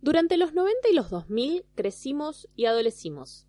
[0.00, 3.46] Durante los 90 y los 2000 crecimos y adolecimos.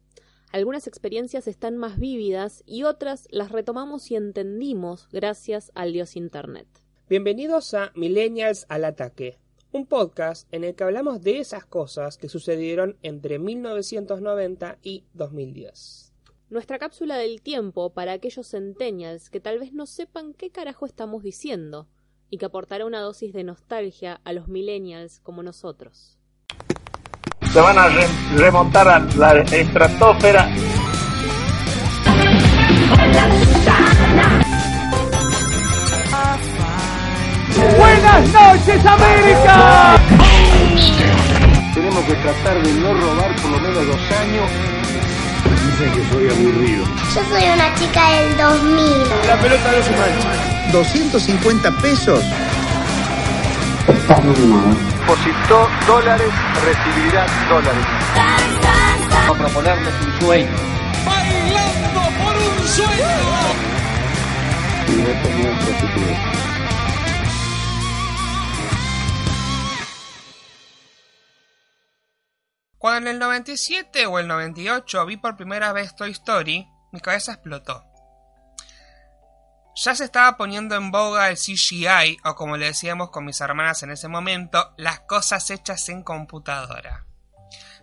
[0.52, 6.68] Algunas experiencias están más vívidas y otras las retomamos y entendimos gracias al dios Internet.
[7.08, 9.38] Bienvenidos a Millennials al Ataque,
[9.72, 16.14] un podcast en el que hablamos de esas cosas que sucedieron entre 1990 y 2010.
[16.50, 21.22] Nuestra cápsula del tiempo para aquellos centennials que tal vez no sepan qué carajo estamos
[21.22, 21.88] diciendo
[22.32, 26.19] y que aportará una dosis de nostalgia a los millennials como nosotros
[27.54, 27.88] se van a
[28.36, 30.50] remontar a la estratosfera.
[37.78, 39.96] Buenas noches América.
[41.74, 44.50] Tenemos que tratar de no robar por lo menos dos años.
[45.66, 46.86] Dicen que soy aburrido.
[47.16, 49.28] Yo soy una chica del 2000.
[49.28, 50.72] La pelota no se mancha.
[50.72, 52.24] 250 pesos.
[53.90, 56.32] Estás nominado depositó dólares,
[56.64, 57.86] recibirá dólares.
[59.28, 60.52] Vamos a proponerles un sueño.
[61.06, 63.08] ¡Bailando por un sueño!
[64.88, 65.10] Y no.
[72.78, 77.34] Cuando en el 97 o el 98 vi por primera vez Toy Story, mi cabeza
[77.34, 77.89] explotó.
[79.82, 83.82] Ya se estaba poniendo en boga el CGI, o como le decíamos con mis hermanas
[83.82, 87.06] en ese momento, las cosas hechas en computadora.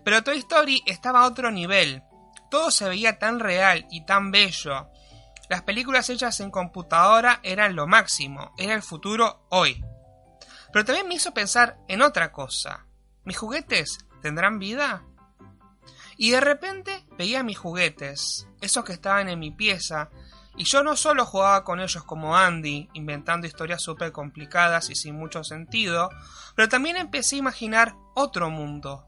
[0.05, 2.03] Pero Toy Story estaba a otro nivel.
[2.51, 4.91] Todo se veía tan real y tan bello.
[5.49, 9.83] Las películas hechas en computadora eran lo máximo, era el futuro hoy.
[10.75, 12.85] Pero también me hizo pensar en otra cosa.
[13.25, 15.03] ¿Mis juguetes tendrán vida?
[16.19, 20.11] Y de repente veía mis juguetes, esos que estaban en mi pieza,
[20.57, 25.17] y yo no solo jugaba con ellos como Andy, inventando historias súper complicadas y sin
[25.17, 26.09] mucho sentido,
[26.55, 29.07] pero también empecé a imaginar otro mundo.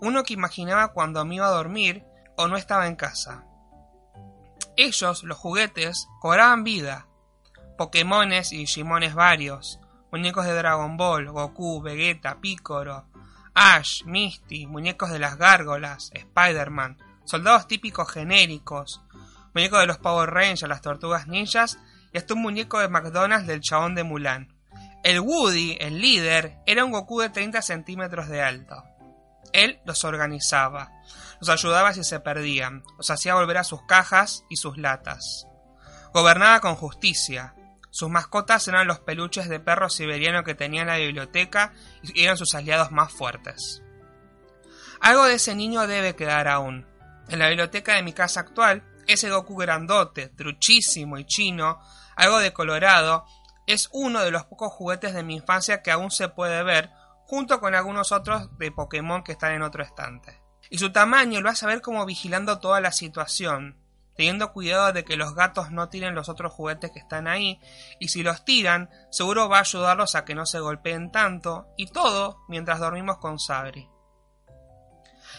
[0.00, 2.04] Uno que imaginaba cuando me iba a dormir
[2.36, 3.44] o no estaba en casa.
[4.76, 7.06] Ellos, los juguetes, cobraban vida.
[7.76, 13.06] Pokémones y Digimones varios, muñecos de Dragon Ball, Goku, Vegeta, Piccolo,
[13.54, 19.02] Ash, Misty, muñecos de las gárgolas, Spider-Man, soldados típicos genéricos,
[19.54, 21.78] muñeco de los Power Rangers, las Tortugas Ninjas
[22.12, 24.54] y hasta un muñeco de McDonald's del chabón de Mulan.
[25.04, 28.82] El Woody, el líder, era un Goku de 30 centímetros de alto.
[29.52, 30.90] Él los organizaba,
[31.40, 35.46] los ayudaba si se perdían, los hacía volver a sus cajas y sus latas.
[36.12, 37.54] Gobernaba con justicia.
[37.90, 41.72] Sus mascotas eran los peluches de perro siberiano que tenía en la biblioteca
[42.02, 43.82] y eran sus aliados más fuertes.
[45.00, 46.86] Algo de ese niño debe quedar aún.
[47.28, 51.80] En la biblioteca de mi casa actual ese Goku grandote, truchísimo y chino,
[52.14, 53.24] algo de colorado,
[53.66, 56.90] es uno de los pocos juguetes de mi infancia que aún se puede ver,
[57.26, 60.40] junto con algunos otros de Pokémon que están en otro estante.
[60.70, 63.78] Y su tamaño lo hace ver como vigilando toda la situación,
[64.14, 67.60] teniendo cuidado de que los gatos no tiren los otros juguetes que están ahí,
[68.00, 71.86] y si los tiran, seguro va a ayudarlos a que no se golpeen tanto, y
[71.86, 73.88] todo mientras dormimos con Sabri.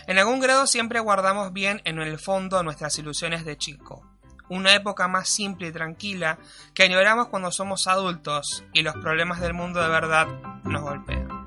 [0.08, 4.06] En algún grado siempre guardamos bien en el fondo nuestras ilusiones de chico.
[4.50, 6.40] Una época más simple y tranquila
[6.74, 10.28] que añoramos cuando somos adultos y los problemas del mundo de verdad
[10.64, 11.39] nos golpean.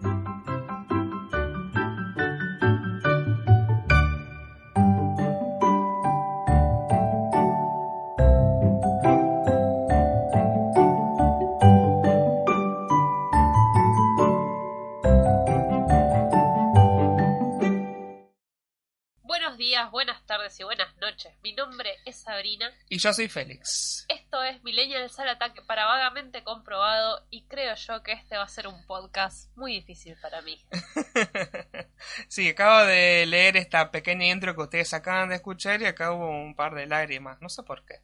[21.53, 22.73] Mi nombre es Sabrina.
[22.89, 24.07] Y yo soy Félix.
[24.09, 28.49] Esto es Millennial Sal Ataque para vagamente comprobado y creo yo que este va a
[28.49, 30.59] ser un podcast muy difícil para mí.
[32.29, 36.31] sí, acabo de leer esta pequeña intro que ustedes acaban de escuchar y acá hubo
[36.31, 37.39] un par de lágrimas.
[37.43, 37.97] No sé por qué.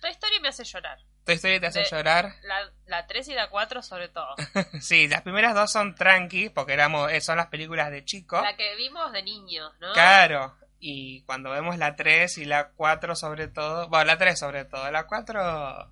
[0.00, 0.98] Tu historia me hace llorar.
[1.24, 2.36] Tu historia te hace llorar.
[2.44, 4.36] La, la 3 y la 4 sobre todo.
[4.80, 8.40] sí, las primeras dos son tranqui, porque éramos, son las películas de chicos.
[8.40, 9.92] La que vimos de niños, ¿no?
[9.94, 14.66] Claro, y cuando vemos la 3 y la 4 sobre todo, bueno, la 3 sobre
[14.66, 15.90] todo, la 4...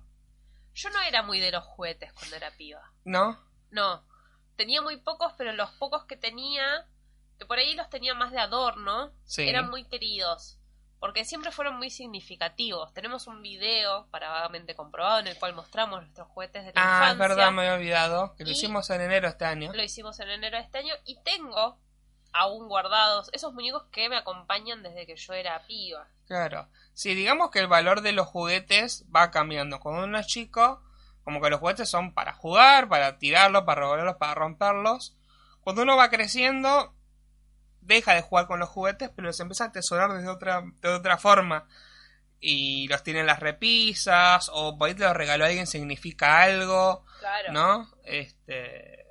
[0.75, 2.91] Yo no era muy de los juguetes cuando era piba.
[3.03, 3.43] ¿No?
[3.71, 4.05] No.
[4.55, 6.85] Tenía muy pocos, pero los pocos que tenía,
[7.39, 10.59] que por ahí los tenía más de adorno, eran muy queridos.
[10.99, 12.93] Porque siempre fueron muy significativos.
[12.93, 17.07] Tenemos un video para vagamente comprobado en el cual mostramos nuestros juguetes de la infancia.
[17.07, 18.35] Ah, es verdad, me había olvidado.
[18.35, 19.73] Que lo hicimos en enero este año.
[19.73, 20.93] Lo hicimos en enero de este año.
[21.03, 21.79] Y tengo
[22.33, 26.07] aún guardados, esos muñecos que me acompañan desde que yo era piba.
[26.27, 29.79] Claro, sí, digamos que el valor de los juguetes va cambiando.
[29.79, 30.81] Cuando uno es chico,
[31.23, 35.15] como que los juguetes son para jugar, para tirarlos, para revolverlos, para romperlos.
[35.61, 36.93] Cuando uno va creciendo,
[37.81, 41.17] deja de jugar con los juguetes, pero los empieza a atesorar de otra, de otra
[41.17, 41.67] forma.
[42.39, 46.41] Y los tiene en las repisas, o por ahí te lo regaló a alguien, significa
[46.41, 47.05] algo.
[47.19, 47.53] Claro.
[47.53, 47.89] ¿No?
[48.03, 49.02] Este,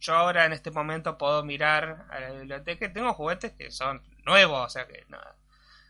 [0.00, 4.02] yo ahora en este momento puedo mirar a la biblioteca y tengo juguetes que son
[4.24, 5.18] nuevos, o sea que no,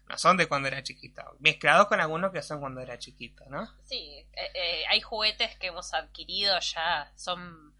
[0.08, 1.22] no son de cuando era chiquito.
[1.38, 3.72] Mezclados con algunos que son cuando era chiquito, ¿no?
[3.84, 7.70] Sí, eh, eh, hay juguetes que hemos adquirido ya, son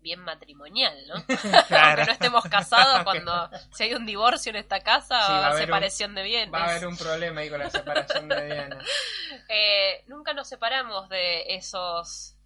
[0.00, 1.14] bien matrimonial, ¿no?
[1.84, 6.14] Aunque no estemos casados, cuando si hay un divorcio en esta casa va a separación
[6.14, 6.52] de bienes.
[6.52, 8.88] Va a haber un problema ahí con la separación de bienes.
[9.48, 12.36] eh, nunca nos separamos de esos...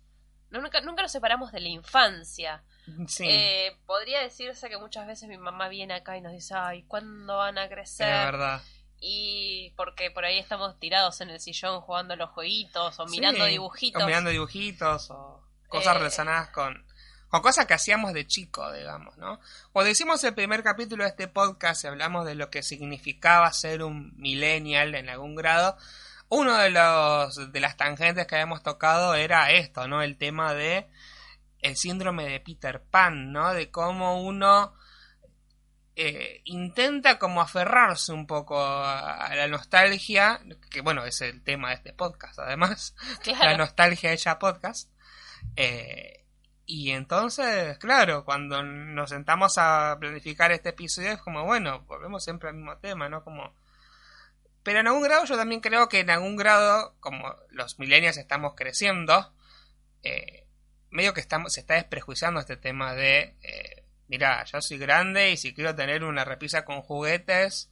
[0.50, 2.62] Nunca, nunca nos separamos de la infancia.
[3.08, 3.26] Sí.
[3.28, 7.38] Eh, podría decirse que muchas veces mi mamá viene acá y nos dice, ay, ¿cuándo
[7.38, 8.08] van a crecer?
[8.08, 8.62] Es verdad.
[9.00, 14.02] Y porque por ahí estamos tirados en el sillón jugando los jueguitos o mirando dibujitos.
[14.02, 16.86] O mirando dibujitos o cosas Eh, relacionadas con,
[17.28, 19.40] con cosas que hacíamos de chico, digamos, ¿no?
[19.72, 23.82] Cuando hicimos el primer capítulo de este podcast y hablamos de lo que significaba ser
[23.82, 25.76] un millennial en algún grado,
[26.30, 30.02] uno de los de las tangentes que habíamos tocado era esto, ¿no?
[30.02, 30.88] El tema de
[31.64, 33.54] el síndrome de Peter Pan, ¿no?
[33.54, 34.74] De cómo uno
[35.96, 40.40] eh, intenta como aferrarse un poco a, a la nostalgia,
[40.70, 43.44] que bueno, es el tema de este podcast, además, Claro.
[43.44, 44.90] la nostalgia hecha podcast.
[45.56, 46.26] Eh,
[46.66, 52.50] y entonces, claro, cuando nos sentamos a planificar este episodio es como, bueno, volvemos siempre
[52.50, 53.24] al mismo tema, ¿no?
[53.24, 53.54] Como...
[54.62, 58.52] Pero en algún grado yo también creo que en algún grado, como los millennials estamos
[58.54, 59.34] creciendo,
[60.02, 60.43] eh,
[60.94, 65.36] medio que estamos, se está desprejuiciando este tema de, eh, mira, yo soy grande y
[65.36, 67.68] si quiero tener una repisa con juguetes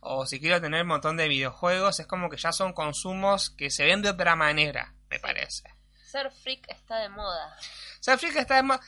[0.00, 3.70] o si quiero tener un montón de videojuegos, es como que ya son consumos que
[3.70, 5.64] se ven de otra manera, me parece.
[6.06, 7.56] Ser freak está de moda.
[8.00, 8.80] Ser freak está de mo-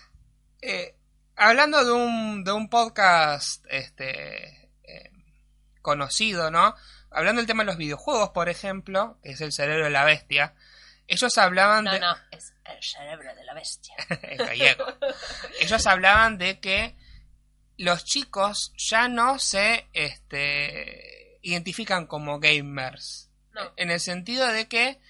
[0.62, 0.96] eh,
[1.36, 5.10] hablando de un, de un podcast este eh,
[5.82, 6.74] conocido, ¿no?
[7.10, 10.54] Hablando del tema de los videojuegos, por ejemplo, que es el cerebro de la bestia,
[11.08, 12.00] ellos hablaban No, de...
[12.00, 13.94] no, es el cerebro de la bestia.
[14.22, 14.84] en gallego.
[15.60, 16.96] Ellos hablaban de que
[17.76, 23.30] los chicos ya no se este, identifican como gamers.
[23.52, 23.72] No.
[23.76, 25.00] En el sentido de que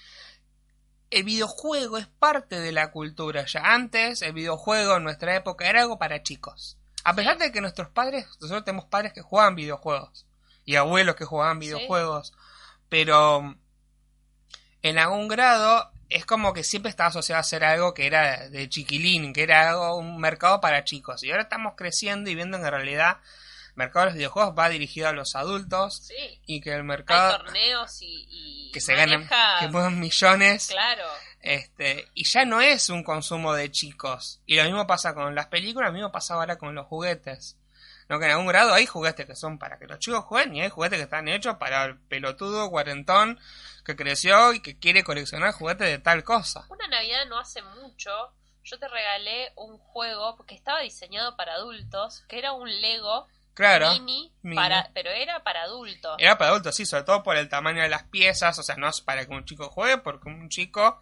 [1.11, 3.45] el videojuego es parte de la cultura.
[3.47, 6.79] Ya antes, el videojuego en nuestra época era algo para chicos.
[7.05, 10.27] A pesar de que nuestros padres, nosotros tenemos padres que jugaban videojuegos
[10.65, 11.67] y abuelos que jugaban Sí.
[11.67, 12.33] videojuegos,
[12.89, 13.57] pero
[14.83, 18.69] en algún grado es como que siempre estaba asociado a ser algo que era de
[18.69, 21.23] chiquilín, que era algo, un mercado para chicos.
[21.23, 23.17] Y ahora estamos creciendo y viendo que en realidad
[23.71, 26.41] el mercado de los videojuegos va dirigido a los adultos Sí.
[26.45, 29.27] y que el Hay mercado torneos y, y que se ganan,
[29.61, 31.05] que mueven millones, Claro.
[31.41, 34.41] este, y ya no es un consumo de chicos.
[34.45, 37.57] Y lo mismo pasa con las películas, lo mismo pasa ahora con los juguetes.
[38.09, 40.63] No que en algún grado hay juguetes que son para que los chicos jueguen y
[40.63, 43.39] hay juguetes que están hechos para el pelotudo cuarentón
[43.85, 46.67] que creció y que quiere coleccionar juguetes de tal cosa.
[46.69, 48.11] Una Navidad no hace mucho,
[48.65, 53.93] yo te regalé un juego que estaba diseñado para adultos, que era un Lego Claro.
[53.93, 54.57] mini, mini.
[54.57, 56.17] Para, pero era para adultos.
[56.19, 58.89] Era para adultos, sí, sobre todo por el tamaño de las piezas, o sea, no
[58.89, 61.01] es para que un chico juegue, porque un chico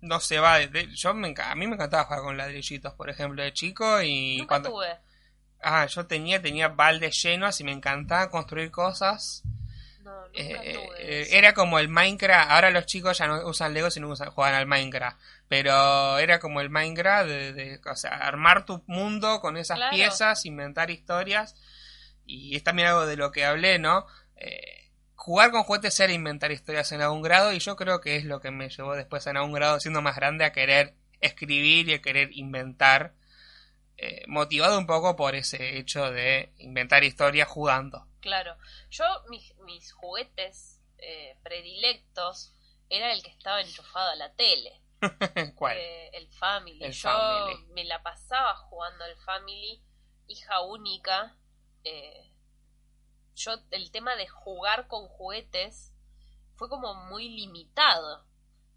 [0.00, 0.88] no se va de...
[0.94, 4.48] yo me, a mí me encantaba jugar con ladrillitos, por ejemplo, de chico y Nunca
[4.48, 4.70] cuando...
[4.70, 4.98] tuve.
[5.60, 9.42] Ah, yo tenía, tenía baldes llenos y me encantaba construir cosas.
[10.02, 10.96] No, nunca Eh, tuve.
[11.02, 11.36] eh, eso.
[11.36, 14.66] era como el Minecraft, ahora los chicos ya no usan Lego sino usan, juegan al
[14.66, 15.18] Minecraft.
[15.48, 19.94] Pero era como el Minecraft de, de- o sea, armar tu mundo con esas Claro.
[19.96, 21.54] piezas, inventar historias.
[22.24, 24.06] Y es también algo de lo que hablé, ¿no?
[24.36, 28.24] Eh, jugar con juguetes era inventar historias en algún grado y yo creo que es
[28.24, 31.94] lo que me llevó después en algún grado siendo más grande a querer escribir y
[31.94, 33.12] a querer inventar.
[34.00, 38.06] Eh, motivado un poco por ese hecho de inventar historias jugando.
[38.20, 38.56] Claro.
[38.90, 42.54] Yo, mis, mis juguetes eh, predilectos
[42.88, 44.80] era el que estaba enchufado a la tele.
[45.56, 45.76] ¿Cuál?
[45.76, 46.84] Eh, el Family.
[46.84, 47.66] El Yo Family.
[47.72, 49.82] me la pasaba jugando el Family,
[50.28, 51.36] hija única.
[53.34, 55.92] yo, el tema de jugar con juguetes
[56.54, 58.24] fue como muy limitado.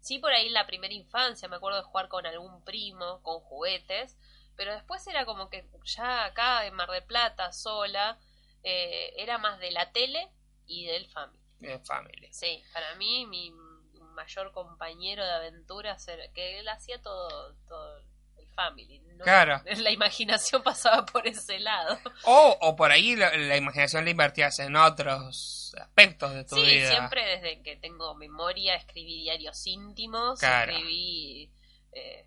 [0.00, 3.38] Sí, por ahí en la primera infancia me acuerdo de jugar con algún primo, con
[3.38, 4.16] juguetes,
[4.56, 8.18] pero después era como que ya acá en Mar del Plata, sola,
[8.62, 10.28] eh, era más de la tele
[10.66, 11.38] y del Family.
[11.62, 12.28] Eh, Family.
[12.32, 13.50] Sí, para mí mi
[14.14, 17.98] mayor compañero de aventuras era que él hacía todo, todo
[18.38, 18.98] el family.
[19.16, 19.24] ¿no?
[19.24, 19.62] Claro.
[19.78, 21.98] La imaginación pasaba por ese lado.
[22.24, 26.62] O, o por ahí la, la imaginación la invertías en otros aspectos de tu Sí,
[26.62, 26.90] vida.
[26.90, 30.72] siempre desde que tengo memoria escribí diarios íntimos, Claro.
[30.72, 31.50] escribí...
[31.92, 32.24] eh,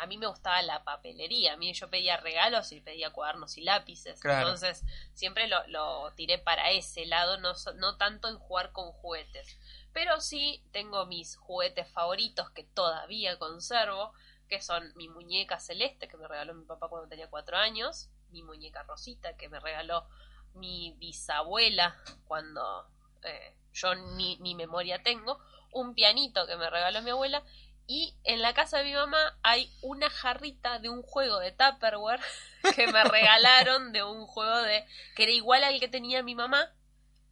[0.00, 1.54] a mí me gustaba la papelería.
[1.54, 4.20] A mí yo pedía regalos y pedía cuadernos y lápices.
[4.24, 9.58] Entonces siempre lo, lo, tiré para ese lado, no, no tanto en jugar con juguetes.
[9.92, 14.12] Pero sí tengo mis juguetes favoritos que todavía conservo,
[14.48, 18.42] que son mi muñeca celeste que me regaló mi papá cuando tenía cuatro años, mi
[18.42, 20.06] muñeca rosita que me regaló
[20.54, 22.88] mi bisabuela cuando
[23.22, 25.38] eh, yo ni, ni memoria tengo,
[25.72, 27.42] un pianito que me regaló mi abuela
[27.90, 32.20] y en la casa de mi mamá hay una jarrita de un juego de Tupperware
[32.76, 34.84] que me regalaron de un juego de
[35.16, 36.70] que era igual al que tenía mi mamá,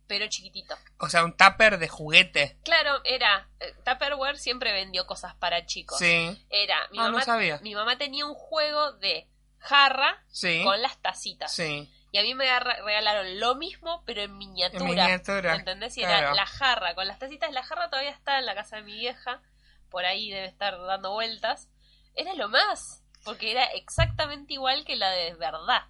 [0.06, 0.74] pero chiquitito.
[0.98, 2.58] O sea, un tupper de juguete.
[2.64, 5.98] Claro, era eh, Tupperware siempre vendió cosas para chicos.
[5.98, 6.46] Sí.
[6.48, 7.58] Era mi ah, mamá sabía.
[7.62, 10.24] mi mamá tenía un juego de jarra
[10.64, 11.52] con las tacitas.
[11.52, 11.92] Sí.
[12.12, 14.80] Y a mí me regalaron lo mismo, pero en miniatura.
[14.80, 15.54] En miniatura.
[15.54, 15.98] ¿Entendés?
[15.98, 17.52] Y era la jarra con las tacitas.
[17.52, 19.42] La jarra todavía está en la casa de mi vieja
[19.90, 21.68] por ahí debe estar dando vueltas,
[22.14, 25.82] era lo más, porque era exactamente igual que la de verdad.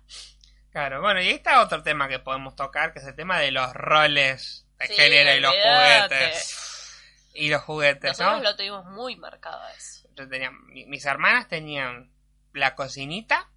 [0.71, 3.50] Claro, bueno, y ahí está otro tema que podemos tocar, que es el tema de
[3.50, 7.00] los roles de género y los juguetes.
[7.33, 10.09] Y los juguetes, Nosotros lo tuvimos muy marcado eso.
[10.15, 12.11] Yo tenía, mis hermanas tenían
[12.53, 13.49] la cocinita,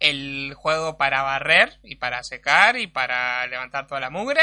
[0.00, 4.42] el juego para barrer y para secar y para levantar toda la mugre.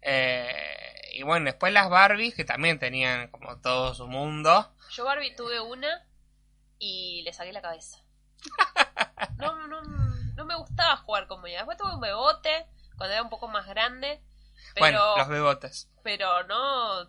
[0.00, 4.74] Eh, y bueno, después las Barbies, que también tenían como todo su mundo.
[4.90, 6.06] Yo Barbie tuve una
[6.78, 7.98] y le saqué la cabeza.
[9.38, 9.82] No, no,
[10.34, 11.58] no me gustaba jugar con ella.
[11.58, 12.66] Después tuve un bebote
[12.96, 14.20] cuando era un poco más grande.
[14.74, 15.88] Pero, bueno, los bebotes.
[16.02, 17.04] Pero no,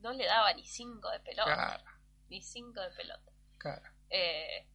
[0.00, 1.82] no le daba ni cinco de pelota.
[2.28, 3.32] Ni cinco de pelota.
[3.58, 3.82] Claro.
[4.10, 4.66] Eh,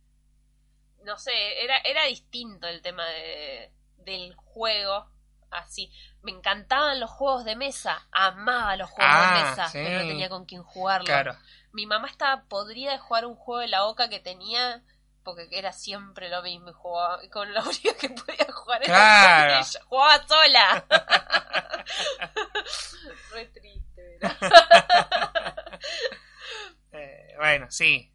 [1.03, 5.12] no sé, era, era distinto el tema de, del juego
[5.53, 5.91] así.
[6.22, 10.29] Me encantaban los juegos de mesa, amaba los juegos de ah, mesa, pero no tenía
[10.29, 11.36] con quién jugarlo.
[11.72, 14.83] Mi mamá estaba podrida de jugar un juego de la boca que tenía
[15.24, 19.57] porque era siempre lo mismo y jugaba con la única que podía jugar era con
[19.57, 19.81] ella.
[19.86, 20.86] Jugaba sola.
[23.31, 24.19] Re triste,
[26.91, 28.12] eh, bueno, sí.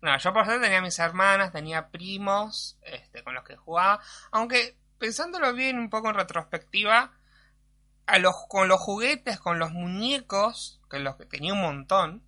[0.00, 4.00] No, yo por suerte tenía mis hermanas, tenía primos este, con los que jugaba.
[4.30, 7.12] Aunque pensándolo bien un poco en retrospectiva,
[8.06, 12.22] a los, con los juguetes, con los muñecos, que los que tenía un montón,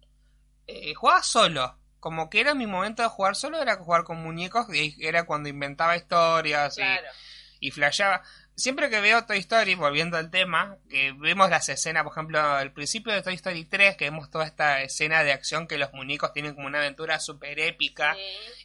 [0.66, 1.78] eh, jugaba solo.
[2.00, 5.48] Como que era mi momento de jugar solo, era jugar con muñecos, y era cuando
[5.48, 8.22] inventaba historias y, y flasheaba.
[8.56, 12.72] Siempre que veo Toy Story, volviendo al tema, que vemos las escenas, por ejemplo, al
[12.72, 16.34] principio de Toy Story 3, que vemos toda esta escena de acción que los muñecos
[16.34, 18.16] tienen como una aventura súper épica,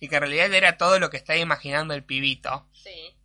[0.02, 2.68] y que en realidad era todo lo que estaba imaginando el pibito.
[2.74, 3.16] Sí.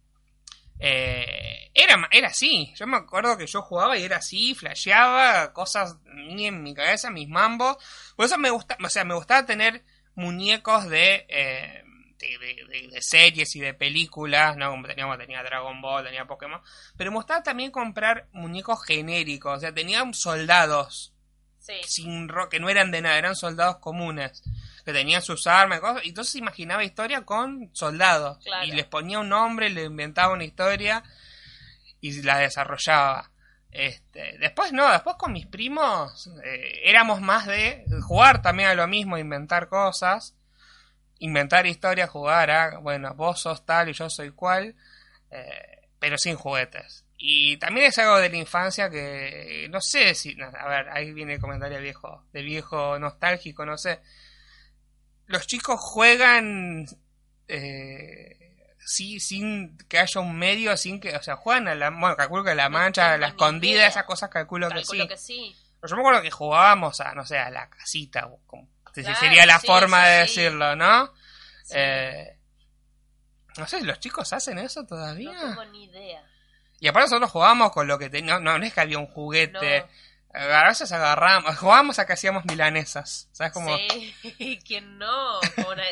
[0.81, 2.73] Eh, era, era así.
[2.75, 7.11] Yo me acuerdo que yo jugaba y era así, flasheaba cosas ni en mi cabeza,
[7.11, 7.77] mis mambos.
[8.17, 9.85] Por eso me gusta, o sea, me gustaba tener
[10.15, 11.85] muñecos de, eh,
[12.19, 14.71] de, series y de películas, ¿no?
[14.71, 16.61] Como teníamos, tenía Dragon Ball, tenía Pokémon.
[16.97, 21.15] Pero me gustaba también comprar muñecos genéricos, o sea, tenían soldados.
[21.87, 24.43] Sin que no eran de nada, eran soldados comunes
[24.83, 26.05] que tenían sus armas y cosas.
[26.05, 28.39] Y entonces imaginaba historia con soldados.
[28.65, 31.03] Y les ponía un nombre, le inventaba una historia
[32.01, 33.31] y la desarrollaba.
[33.71, 38.89] Este, después no, después con mis primos eh, éramos más de jugar también a lo
[38.89, 40.35] mismo, inventar cosas,
[41.21, 44.75] inventar historias, jugar a, bueno, vos sos tal y yo soy cual,
[45.31, 47.05] eh, pero sin juguetes.
[47.17, 51.35] Y también es algo de la infancia que no sé si, a ver, ahí viene
[51.35, 54.01] el comentario viejo, de viejo nostálgico, no sé
[55.31, 56.87] los chicos juegan
[57.47, 62.17] eh, sí, sin que haya un medio, sin que, o sea, juegan a la, bueno,
[62.17, 65.07] calculo que la mancha, la escondida, esas cosas calculo, que sí.
[65.07, 65.57] Que sí.
[65.83, 70.07] Yo me acuerdo que jugábamos a, no sé, a la casita, como, sería la forma
[70.07, 71.13] de decirlo, ¿no?
[71.73, 72.37] Eh,
[73.57, 75.33] no sé, ¿los chicos hacen eso todavía?
[75.33, 76.25] No tengo ni idea.
[76.81, 79.87] Y aparte nosotros jugábamos con lo que teníamos, no, no es que había un juguete
[80.33, 83.77] a veces agarramos, jugábamos a que hacíamos milanesas, ¿sabes cómo?
[83.77, 85.41] Sí, ¿quién no?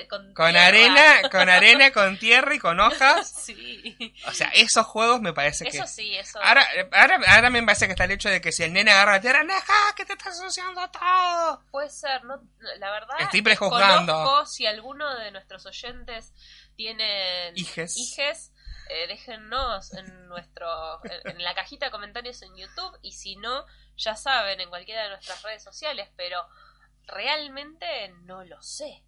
[0.08, 3.34] Con, con, arena, con arena, con tierra y con hojas.
[3.48, 4.14] Sí.
[4.26, 5.78] O sea, esos juegos me parece que...
[5.78, 6.38] Eso sí, eso...
[6.42, 9.12] Ahora, ahora, ahora me parece que está el hecho de que si el nene agarra
[9.12, 11.62] la tierra, ¡Neja, que te estás asociando todo!
[11.70, 12.42] Puede ser, no,
[12.78, 13.16] la verdad...
[13.20, 14.44] Estoy prejuzgando.
[14.44, 16.34] si alguno de nuestros oyentes
[16.76, 18.52] tiene hijes, hijes
[18.88, 23.66] eh, déjennos en nuestro en, la cajita de comentarios en YouTube y si no
[23.96, 26.46] ya saben en cualquiera de nuestras redes sociales pero
[27.04, 29.04] realmente no lo sé.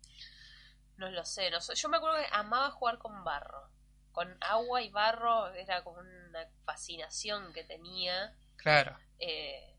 [0.97, 3.71] No lo sé no yo me acuerdo que amaba jugar con barro.
[4.13, 8.35] Con agua y barro era como una fascinación que tenía.
[8.57, 8.99] Claro.
[9.19, 9.70] Eh,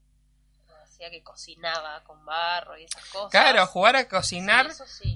[1.10, 3.32] que cocinaba con barro y esas cosas.
[3.32, 4.70] Claro, jugar a cocinar,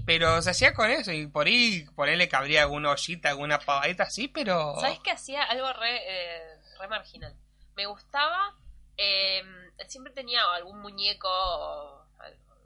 [0.05, 3.59] pero se hacía con eso y por ahí, por ahí le cabría alguna ollita, alguna
[3.59, 4.75] pavadita así, pero...
[4.79, 7.35] ¿Sabes que hacía algo re, eh, re marginal?
[7.75, 8.55] Me gustaba,
[8.97, 9.43] eh,
[9.87, 12.07] siempre tenía algún muñeco,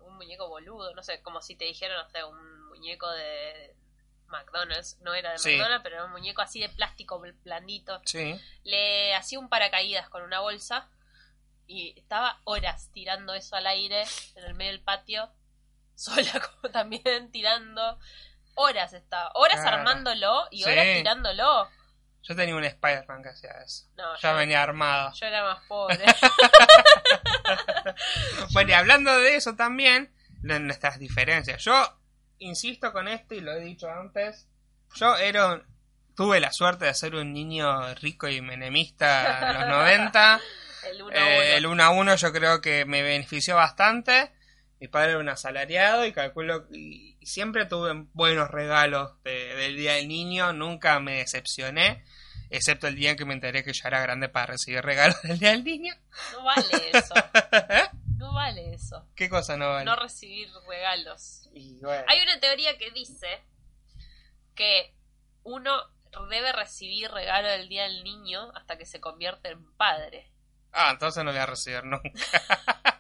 [0.06, 3.76] un muñeco boludo, no sé, como si te dijeran, no sé, un muñeco de
[4.28, 8.02] McDonald's, no era de McDonald's, pero era un muñeco así de plástico blandito.
[8.06, 8.40] Sí.
[8.64, 10.90] Le hacía un paracaídas con una bolsa
[11.70, 15.32] y estaba horas tirando eso al aire en el medio del patio,
[15.96, 18.00] sola como también tirando.
[18.56, 21.70] Horas estaba, horas armándolo y horas tirándolo.
[22.24, 23.86] Yo tenía un Spider-Man que hacía eso.
[23.96, 25.14] No, ya venía armado.
[25.14, 26.04] Yo era más pobre.
[28.54, 31.64] bueno, y hablando de eso también, de nuestras diferencias.
[31.64, 31.74] Yo
[32.40, 34.50] insisto con esto y lo he dicho antes.
[34.96, 35.64] Yo era
[36.20, 40.42] tuve la suerte de ser un niño rico y menemista en los 90.
[40.92, 44.30] el 1 eh, el 1 a 1 yo creo que me benefició bastante.
[44.82, 50.10] Mi padre era un asalariado y calculo y siempre tuve buenos regalos del Día del
[50.10, 52.04] Niño, nunca me decepcioné,
[52.50, 55.40] excepto el día en que me enteré que ya era grande para recibir regalos del
[55.40, 55.96] Día del Niño.
[56.34, 57.14] No vale eso.
[58.20, 59.08] No vale eso.
[59.16, 59.86] ¿Qué cosa no vale?
[59.86, 61.50] No recibir regalos.
[62.08, 63.42] Hay una teoría que dice
[64.56, 64.94] que
[65.44, 65.72] uno
[66.30, 70.32] debe recibir regalo del Día del Niño hasta que se convierte en padre.
[70.72, 72.10] Ah, entonces no voy a recibir nunca.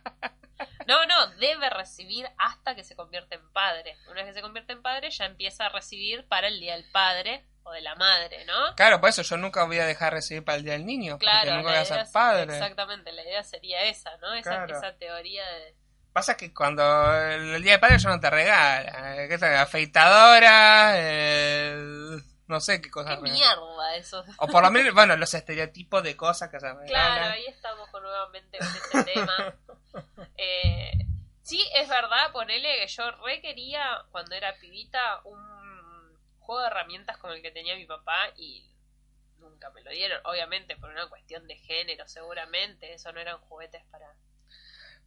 [0.87, 3.95] No, no, debe recibir hasta que se convierte en padre.
[4.07, 6.89] Una vez que se convierte en padre, ya empieza a recibir para el Día del
[6.91, 8.73] Padre o de la Madre, ¿no?
[8.75, 11.19] Claro, por eso yo nunca voy a dejar recibir para el Día del Niño.
[11.19, 12.57] Claro, porque nunca voy a ser padre.
[12.57, 14.33] Exactamente, la idea sería esa, ¿no?
[14.33, 15.75] Esa, esa teoría de
[16.11, 16.83] Pasa que cuando
[17.15, 19.27] el día de padre yo no te regala.
[19.27, 19.55] ¿Qué tal?
[19.57, 20.93] Afeitadora,
[22.49, 23.17] no sé qué cosas.
[23.17, 24.23] Qué mierda eso.
[24.37, 26.87] O por lo menos, bueno, los estereotipos de cosas que se regalan.
[26.87, 29.55] Claro, ahí estamos nuevamente con este tema.
[30.35, 30.91] Eh,
[31.43, 37.17] sí, es verdad, ponele que yo re quería, cuando era pibita, un juego de herramientas
[37.17, 38.69] como el que tenía mi papá y
[39.37, 40.19] nunca me lo dieron.
[40.25, 42.93] Obviamente por una cuestión de género, seguramente.
[42.93, 44.15] Eso no eran juguetes para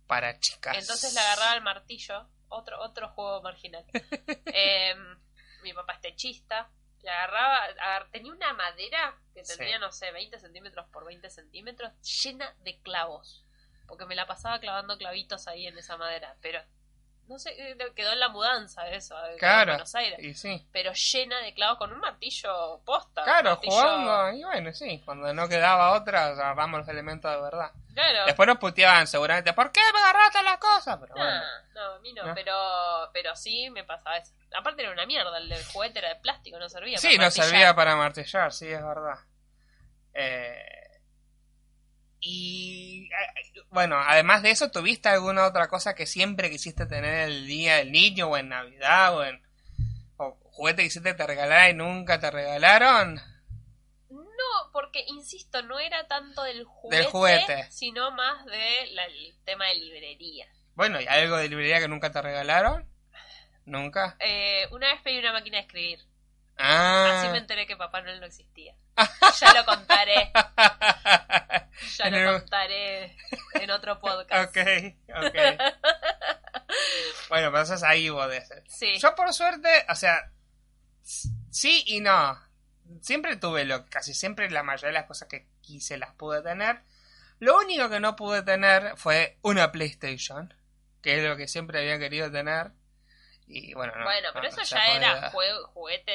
[0.06, 0.76] para chicas.
[0.76, 3.84] Entonces le agarraba el martillo, otro, otro juego marginal.
[4.46, 5.18] Em,
[5.62, 6.70] mi papá es techista,
[7.02, 12.54] le agarraba, tenía una madera que tendría, no sé, 20 centímetros por 20 centímetros, llena
[12.60, 13.44] de clavos.
[13.86, 16.36] Porque me la pasaba clavando clavitos ahí en esa madera.
[16.40, 16.60] Pero
[17.28, 20.44] no sé, eh, quedó en la mudanza eso, eh, en Buenos Aires.
[20.72, 23.24] Pero llena de clavos con un martillo posta.
[23.24, 27.70] Claro, jugando, y bueno, sí, cuando no quedaba otra, agarramos los elementos de verdad.
[27.94, 28.26] Claro.
[28.26, 30.98] Después nos puteaban seguramente, ¿por qué me agarraste las cosas?
[31.00, 31.42] Pero bueno.
[31.74, 32.54] No, a mí no, Pero,
[33.12, 34.32] pero sí me pasaba eso.
[34.56, 37.74] Aparte era una mierda, el del juguete era de plástico, no servía sí, no servía
[37.74, 39.18] para martillar, sí, es verdad.
[40.14, 40.82] Eh
[42.24, 43.10] y
[43.70, 47.90] bueno, además de eso, ¿tuviste alguna otra cosa que siempre quisiste tener el día del
[47.90, 49.42] niño o en Navidad o en
[50.18, 53.20] o juguete que quisiste te regalar y nunca te regalaron?
[54.72, 57.70] Porque insisto, no era tanto del juguete, juguete.
[57.70, 60.46] sino más del tema de librería.
[60.74, 62.88] Bueno, ¿y algo de librería que nunca te regalaron?
[63.64, 64.16] ¿Nunca?
[64.18, 66.00] Eh, una vez pedí una máquina de escribir.
[66.58, 67.18] Ah.
[67.20, 68.74] Así me enteré que Papá Noel no existía.
[69.40, 70.32] ya lo contaré.
[71.98, 73.16] Ya lo contaré
[73.54, 74.56] en otro podcast.
[74.56, 74.66] Ok,
[75.08, 75.36] ok.
[77.28, 78.98] bueno, pero eso es ahí vos de Sí.
[78.98, 80.30] Yo por suerte, o sea,
[81.02, 82.38] sí y no.
[83.00, 86.82] Siempre tuve lo, casi siempre la mayoría de las cosas que quise las pude tener.
[87.38, 90.54] Lo único que no pude tener fue una PlayStation,
[91.02, 92.72] que es lo que siempre había querido tener.
[93.46, 96.12] Y bueno, no, bueno pero eso ya era juguete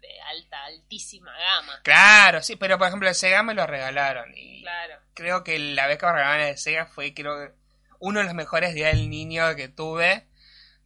[0.00, 1.80] de alta, altísima gama.
[1.82, 4.32] Claro, sí, pero por ejemplo el Sega me lo regalaron.
[4.36, 5.00] Y claro.
[5.14, 7.52] Creo que la vez que me regalaron el Sega fue creo
[7.98, 10.26] uno de los mejores días del niño que tuve.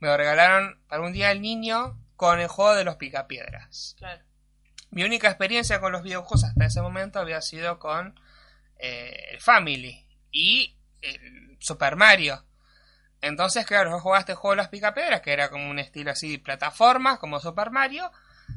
[0.01, 3.95] Me lo regalaron para un día del niño con el juego de los picapiedras.
[3.99, 4.23] Claro.
[4.91, 8.19] Mi única experiencia con los videojuegos hasta ese momento había sido con
[8.79, 12.45] eh, el Family y el Super Mario.
[13.21, 16.31] Entonces, claro, yo jugaba este juego de las picapiedras, que era como un estilo así
[16.31, 18.11] de plataformas, como Super Mario,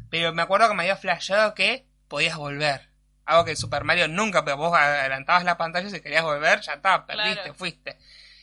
[0.10, 2.90] pero me acuerdo que me había flashado que podías volver.
[3.26, 6.74] Algo que Super Mario nunca, pero vos adelantabas la pantalla y si querías volver, ya
[6.74, 7.98] está, perdiste, fuiste.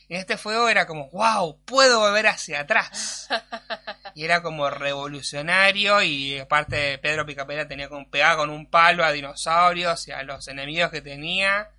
[0.09, 3.29] En este juego era como, wow, puedo volver hacia atrás.
[4.15, 9.11] y era como revolucionario y aparte Pedro Picapera tenía como pegado con un palo a
[9.11, 11.69] dinosaurios y a los enemigos que tenía.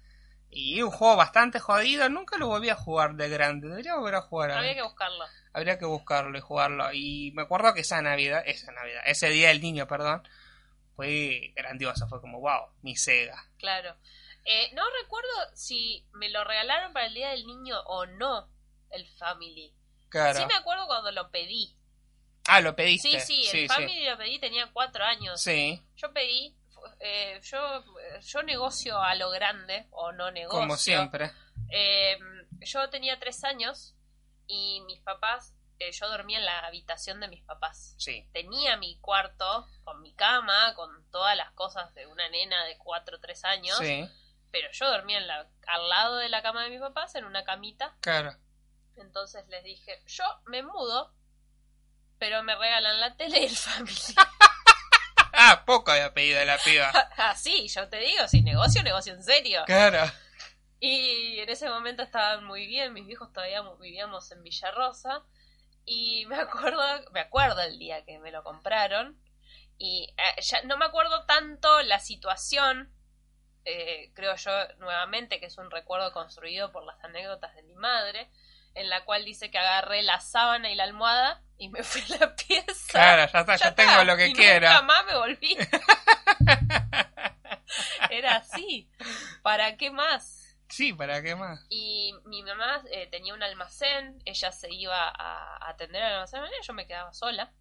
[0.48, 4.22] Y un juego bastante jodido, nunca lo volví a jugar de grande, debería volver a
[4.22, 4.50] jugar.
[4.52, 6.92] Habría que buscarlo habría que buscarlo y jugarlo.
[6.92, 10.26] Y me acuerdo que esa Navidad, esa Navidad, ese día del niño, perdón,
[10.96, 13.44] fue grandioso, fue como, wow, mi Sega.
[13.58, 13.96] Claro.
[14.44, 18.48] Eh, no recuerdo si me lo regalaron para el Día del Niño o no,
[18.90, 19.74] el Family.
[20.08, 20.40] Claro.
[20.40, 21.76] Sí me acuerdo cuando lo pedí.
[22.46, 23.20] Ah, lo pediste.
[23.20, 25.40] Sí, sí, el Family lo pedí, tenía cuatro años.
[25.40, 25.82] Sí.
[25.96, 26.56] Yo pedí,
[27.00, 27.84] eh, yo,
[28.22, 30.58] yo negocio a lo grande, o no negocio.
[30.58, 31.30] Como siempre.
[31.70, 32.18] Eh,
[32.60, 33.94] yo tenía tres años
[34.46, 35.54] y mis papás
[35.90, 37.94] yo dormía en la habitación de mis papás.
[37.98, 38.28] Sí.
[38.32, 43.16] Tenía mi cuarto con mi cama, con todas las cosas de una nena de 4
[43.16, 43.78] o 3 años.
[43.78, 44.08] Sí.
[44.50, 47.44] Pero yo dormía en la, al lado de la cama de mis papás, en una
[47.44, 47.96] camita.
[48.00, 48.36] Claro.
[48.96, 51.14] Entonces les dije, yo me mudo,
[52.18, 54.14] pero me regalan la tele y el familia.
[55.32, 56.90] ah, poco había pedido la piba.
[57.16, 59.62] ah, sí, yo te digo, si negocio, negocio en serio.
[59.66, 60.10] Claro.
[60.80, 65.22] Y en ese momento estaban muy bien, mis hijos todavía vivíamos en Villarrosa.
[65.84, 66.82] Y me acuerdo,
[67.12, 69.20] me acuerdo el día que me lo compraron.
[69.78, 72.94] Y eh, ya no me acuerdo tanto la situación,
[73.64, 78.30] eh, creo yo nuevamente que es un recuerdo construido por las anécdotas de mi madre,
[78.74, 82.18] en la cual dice que agarré la sábana y la almohada y me fui a
[82.20, 82.88] la pieza.
[82.90, 84.32] Claro, ya está, ya, tengo lo que y.
[84.32, 85.56] Nunca más me volví.
[88.10, 88.90] Era así.
[89.42, 90.56] ¿Para qué más?
[90.68, 91.66] Sí, ¿para qué más?
[91.68, 96.72] Y mi mamá eh, tenía un almacén, ella se iba a atender al almacén, yo
[96.72, 97.52] me quedaba sola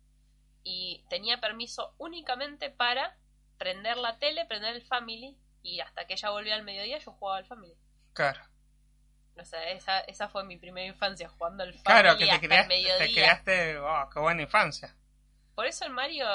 [0.63, 3.17] y tenía permiso únicamente para
[3.57, 7.37] prender la tele, prender el family y hasta que ella volvía al mediodía yo jugaba
[7.37, 7.75] al family.
[8.13, 8.41] Claro.
[9.37, 12.47] O sea, esa, esa fue mi primera infancia jugando al family claro, que te hasta
[12.47, 12.97] creaste, mediodía.
[12.97, 14.95] Te creaste, oh, qué buena infancia.
[15.55, 16.25] Por eso el Mario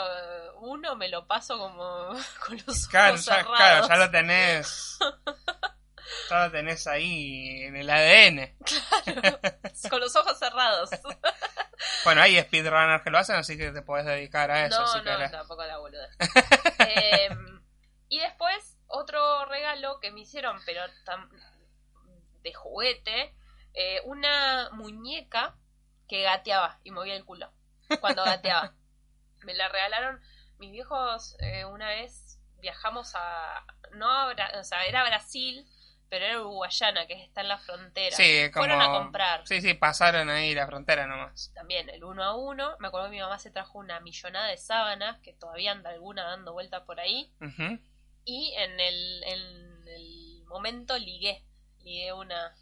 [0.61, 2.09] 1 me lo paso como
[2.47, 3.57] con los ojos claro, cerrados.
[3.57, 4.99] Claro, ya lo tenés
[6.31, 8.57] Ya lo tenés ahí en el ADN.
[9.03, 9.41] Claro,
[9.91, 10.91] con los ojos cerrados.
[12.05, 14.81] Bueno, hay speedrunners que lo hacen, así que te puedes dedicar a eso.
[14.81, 16.09] No, no, tampoco la boluda.
[16.79, 17.63] Em,
[18.09, 20.83] y después, otro regalo que me hicieron, pero
[22.43, 23.35] de juguete,
[23.75, 25.57] eh, una muñeca
[26.09, 27.51] que gateaba y movía el culo
[28.01, 28.75] cuando gateaba.
[29.43, 30.21] me la regalaron
[30.59, 35.67] mis viejos eh, una vez viajamos a no a, o sea era Brasil
[36.15, 38.15] pero era uruguayana, que está en la frontera.
[38.15, 38.67] Sí, como...
[38.67, 39.45] Fueron a comprar.
[39.49, 41.51] Sí, sí, pasaron ahí la frontera nomás.
[41.55, 42.77] También, el uno a uno.
[42.79, 46.23] Me acuerdo que mi mamá se trajo una millonada de sábanas, que todavía anda alguna
[46.23, 47.33] dando vuelta por ahí.
[48.25, 51.45] Y en el, en el momento ligué,
[51.83, 52.57] ligué una,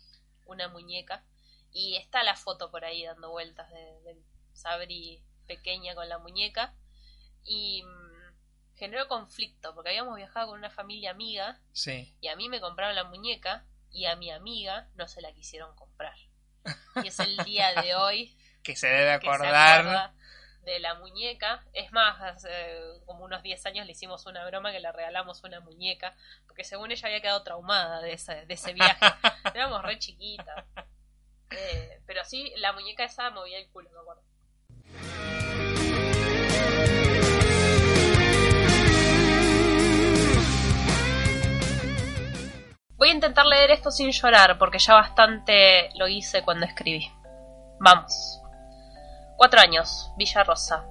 [0.47, 1.25] una muñeca.
[1.73, 4.23] Y está la foto por ahí dando vueltas de, de
[4.53, 6.75] Sabri pequeña con la muñeca.
[7.45, 7.85] Y
[8.77, 12.13] generó conflicto, porque habíamos viajado con una familia amiga sí.
[12.21, 15.77] y a mí me compraron la muñeca y a mi amiga no se la quisieron
[15.77, 16.17] comprar.
[17.05, 20.13] Y es el día de hoy que se debe acordar
[20.63, 21.65] de la muñeca.
[21.73, 22.51] Es más, hace
[23.07, 26.91] como unos 10 años le hicimos una broma que le regalamos una muñeca, porque según
[26.91, 29.05] ella había quedado traumada de ese, de ese viaje.
[29.55, 30.65] Éramos re chiquitas.
[31.51, 34.23] Eh, pero sí, la muñeca esa movía el culo, me acuerdo.
[42.97, 47.11] Voy a intentar leer esto sin llorar, porque ya bastante lo hice cuando escribí.
[47.81, 48.42] Vamos.
[49.43, 50.85] Cuatro años, Villa Rosa.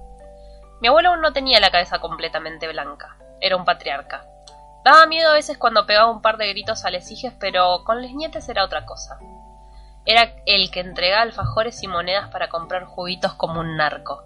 [0.82, 3.16] Mi abuelo aún no tenía la cabeza completamente blanca.
[3.40, 4.26] Era un patriarca.
[4.84, 8.12] Daba miedo a veces cuando pegaba un par de gritos a lesijes, pero con les
[8.12, 9.18] nietes era otra cosa.
[10.04, 14.22] Era el que entregaba alfajores y monedas para comprar juguitos como un narco.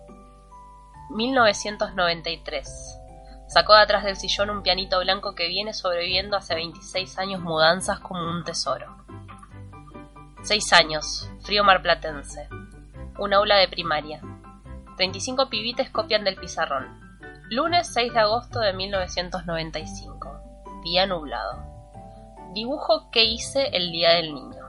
[1.10, 2.98] 1993.
[3.46, 8.00] Sacó de atrás del sillón un pianito blanco que viene sobreviviendo hace 26 años mudanzas
[8.00, 8.92] como un tesoro.
[10.42, 12.48] Seis años, frío marplatense.
[13.18, 14.20] Un aula de primaria.
[14.98, 17.00] 35 pibites copian del pizarrón.
[17.48, 20.82] Lunes 6 de agosto de 1995.
[20.82, 21.64] Día nublado.
[22.52, 24.62] Dibujo que hice el día del niño.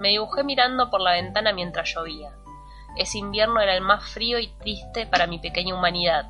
[0.00, 2.32] Me dibujé mirando por la ventana mientras llovía.
[2.96, 6.24] Ese invierno era el más frío y triste para mi pequeña humanidad,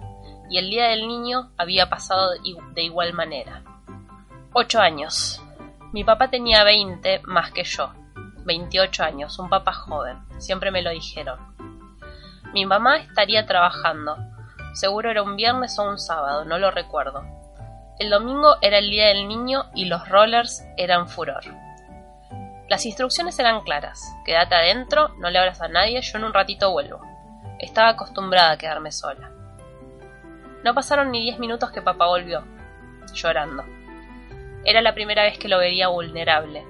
[0.51, 2.31] y el Día del Niño había pasado
[2.75, 3.63] de igual manera.
[4.53, 5.41] Ocho años.
[5.93, 7.93] Mi papá tenía veinte más que yo.
[8.49, 11.39] Veintiocho años, un papá joven, siempre me lo dijeron.
[12.55, 14.17] Mi mamá estaría trabajando.
[14.73, 17.25] Seguro era un viernes o un sábado, no lo recuerdo.
[17.99, 21.45] El domingo era el día del niño y los rollers eran furor.
[22.71, 24.03] Las instrucciones eran claras.
[24.25, 27.03] Quédate adentro, no le abras a nadie, yo en un ratito vuelvo.
[27.59, 29.31] Estaba acostumbrada a quedarme sola.
[30.65, 32.45] No pasaron ni diez minutos que papá volvió,
[33.13, 33.63] llorando.
[34.65, 36.65] Era la primera vez que lo veía vulnerable,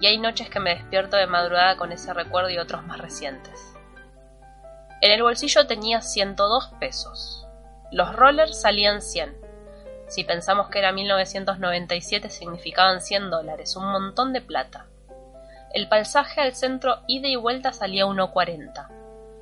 [0.00, 3.74] y hay noches que me despierto de madrugada con ese recuerdo y otros más recientes.
[5.00, 7.46] En el bolsillo tenía 102 pesos.
[7.90, 9.36] Los rollers salían 100.
[10.08, 14.86] Si pensamos que era 1997 significaban 100 dólares, un montón de plata.
[15.72, 18.88] El pasaje al centro ida y vuelta salía 1.40.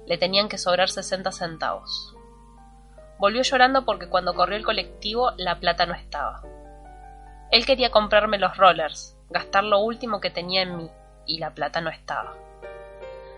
[0.06, 2.14] Le tenían que sobrar 60 centavos.
[3.18, 6.42] Volvió llorando porque cuando corrió el colectivo la plata no estaba.
[7.50, 10.90] Él quería comprarme los rollers, gastar lo último que tenía en mí,
[11.26, 12.34] y la plata no estaba.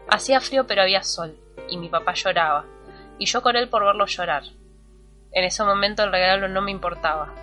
[0.08, 2.64] Hacía frío pero había sol, y mi papá lloraba,
[3.18, 4.42] y yo con él por verlo llorar.
[5.32, 7.34] En ese momento el regalo no me importaba,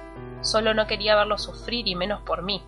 [0.42, 2.64] solo no quería verlo sufrir y menos por mí.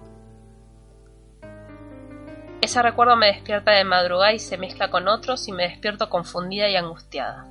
[2.61, 6.67] Ese recuerdo me despierta de madrugada y se mezcla con otros y me despierto confundida
[6.67, 7.45] y angustiada.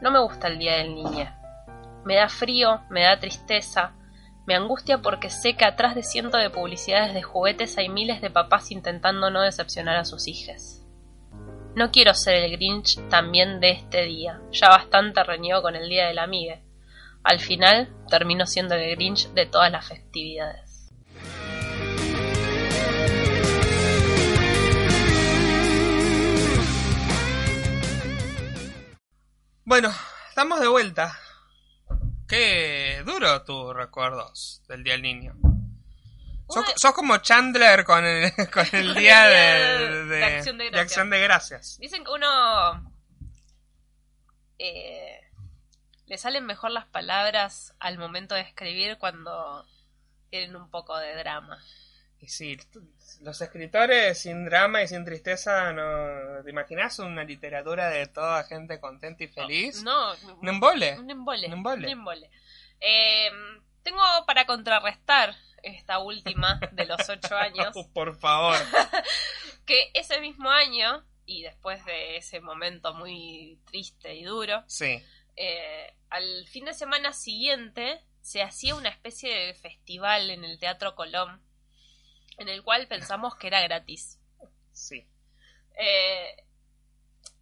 [0.00, 1.34] No me gusta el día del niño.
[2.04, 3.92] Me da frío, me da tristeza,
[4.46, 8.30] me angustia porque sé que atrás de cientos de publicidades de juguetes hay miles de
[8.30, 10.84] papás intentando no decepcionar a sus hijas.
[11.74, 16.08] No quiero ser el Grinch también de este día, ya bastante reñido con el día
[16.08, 16.60] de la amiga.
[17.22, 20.90] Al final termino siendo el Grinch de todas las festividades.
[29.64, 29.90] Bueno,
[30.28, 31.16] estamos de vuelta.
[32.30, 35.34] Qué duro tus recuerdos del Día del Niño.
[36.48, 40.24] Sos, como Chandler con el, con el día de,
[40.76, 41.76] acción de, gracias.
[41.80, 42.94] Dicen que uno
[44.60, 45.20] eh,
[46.06, 49.66] le salen mejor las palabras al momento de escribir cuando
[50.30, 51.58] tienen un poco de drama.
[52.20, 52.58] Y sí,
[53.22, 58.78] los escritores sin drama y sin tristeza, no, ¿te imaginas una literatura de toda gente
[58.78, 59.82] contenta y feliz?
[59.82, 60.98] No, un embole.
[60.98, 61.46] Un embole.
[61.46, 62.30] Un embole.
[62.78, 67.74] Em, tengo para contrarrestar esta última de los ocho años.
[67.94, 68.56] Por favor.
[69.66, 75.02] que ese mismo año, y después de ese momento muy triste y duro, sí.
[75.36, 80.94] Eh, al fin de semana siguiente se hacía una especie de festival en el Teatro
[80.94, 81.40] Colón
[82.40, 84.18] en el cual pensamos que era gratis.
[84.72, 85.06] Sí.
[85.78, 86.44] Eh,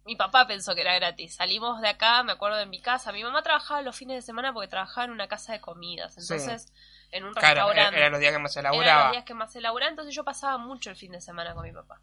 [0.03, 1.35] mi papá pensó que era gratis.
[1.35, 3.13] Salimos de acá, me acuerdo de mi casa.
[3.13, 6.17] Mi mamá trabajaba los fines de semana porque trabajaba en una casa de comidas.
[6.17, 6.73] Entonces,
[7.11, 7.95] en un restaurante.
[7.97, 8.91] Eran los días que más se elaboraba.
[8.91, 9.89] Eran los días que más se elaboraba.
[9.89, 12.01] Entonces yo pasaba mucho el fin de semana con mi papá.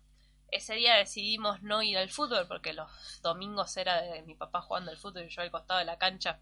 [0.51, 4.91] Ese día decidimos no ir al fútbol porque los domingos era de mi papá jugando
[4.91, 6.41] al fútbol y yo al costado de la cancha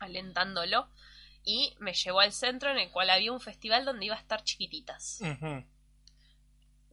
[0.00, 0.90] alentándolo.
[1.44, 4.42] Y me llevó al centro en el cual había un festival donde iba a estar
[4.42, 5.20] chiquititas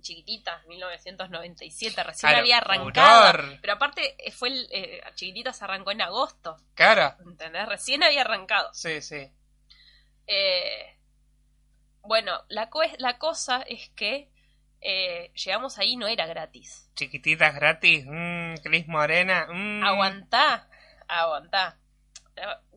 [0.04, 3.58] chiquititas, 1997, recién había arrancado.
[3.62, 6.58] Pero aparte, eh, fue el, eh, chiquititas arrancó en agosto.
[6.76, 7.18] Cara.
[7.26, 7.68] ¿Entendés?
[7.68, 8.72] Recién había arrancado.
[8.74, 9.32] Sí, sí.
[10.28, 10.98] Eh,
[12.02, 14.30] bueno, la, la cosa es que
[15.34, 16.90] llegamos ahí no era gratis.
[16.96, 19.48] Chiquititas gratis, mmm, Cris Morena.
[19.50, 19.84] Mmm.
[19.84, 20.68] Aguantá,
[21.08, 21.80] aguantá.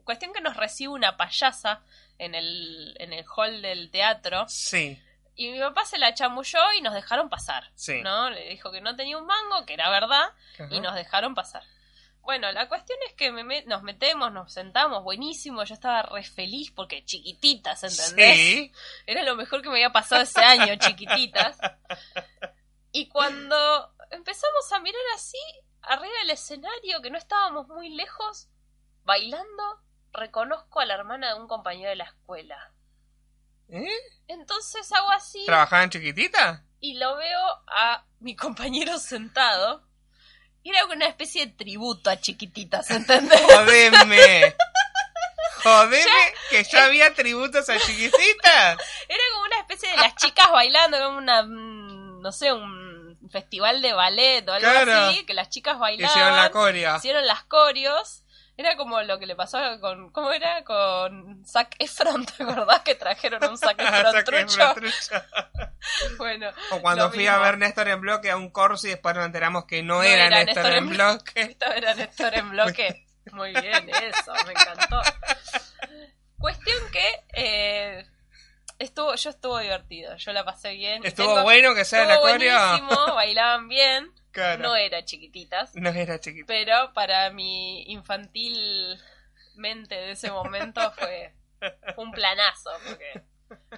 [0.04, 1.82] Cuestión que nos recibe una payasa
[2.18, 4.46] en el, en el hall del teatro.
[4.48, 5.02] Sí.
[5.36, 7.70] Y mi papá se la chamulló y nos dejaron pasar.
[8.02, 8.30] ¿No?
[8.30, 10.32] Le dijo que no tenía un mango, que era verdad,
[10.70, 11.62] y nos dejaron pasar.
[12.22, 13.30] Bueno, la cuestión es que
[13.66, 18.36] nos metemos, nos sentamos, buenísimo, yo estaba re feliz porque chiquititas, ¿entendés?
[18.36, 18.72] Sí.
[19.06, 21.56] Era lo mejor que me había pasado ese año, chiquititas.
[22.90, 25.38] Y cuando empezamos a mirar así,
[25.82, 28.48] arriba del escenario, que no estábamos muy lejos,
[29.04, 32.72] bailando, reconozco a la hermana de un compañero de la escuela.
[33.68, 33.88] ¿Eh?
[34.28, 35.44] Entonces hago así.
[35.46, 36.64] ¿Trabajaban chiquitita?
[36.80, 39.82] Y lo veo a mi compañero sentado.
[40.62, 43.40] Y era una especie de tributo a chiquititas, ¿entendés?
[43.54, 44.54] Jodeme.
[45.62, 48.78] Jodeme que ya había tributos a chiquititas.
[49.08, 52.76] Era como una especie de las chicas bailando, como una, mm, no sé, un
[53.30, 56.16] festival de ballet o algo así, que las chicas bailaban.
[56.16, 56.96] Hicieron la corea.
[56.96, 58.22] Hicieron las corios.
[58.58, 60.10] Era como lo que le pasó con.
[60.12, 60.64] ¿Cómo era?
[60.64, 64.74] Con Zac Efron, ¿te acordás que trajeron un Zac Efron trucho?
[66.18, 66.50] bueno.
[66.70, 69.66] O cuando fui a ver Néstor en bloque a un corso y después nos enteramos
[69.66, 71.42] que no, era, Néstor, en bloque.
[71.42, 73.06] Esto era Néstor en bloque.
[73.32, 75.02] Muy bien, eso, me encantó.
[76.38, 77.24] Cuestión que.
[77.34, 78.06] Eh,
[78.78, 81.04] estuvo, yo estuvo divertido, yo la pasé bien.
[81.04, 83.14] Estuvo bueno que sea la coreo.
[83.14, 84.12] bailaban bien.
[84.58, 85.74] No era chiquititas.
[85.74, 86.48] No era chiquititas.
[86.48, 88.98] Pero para mi infantil
[89.54, 91.34] mente de ese momento fue
[91.96, 92.70] un planazo.
[92.86, 93.22] Porque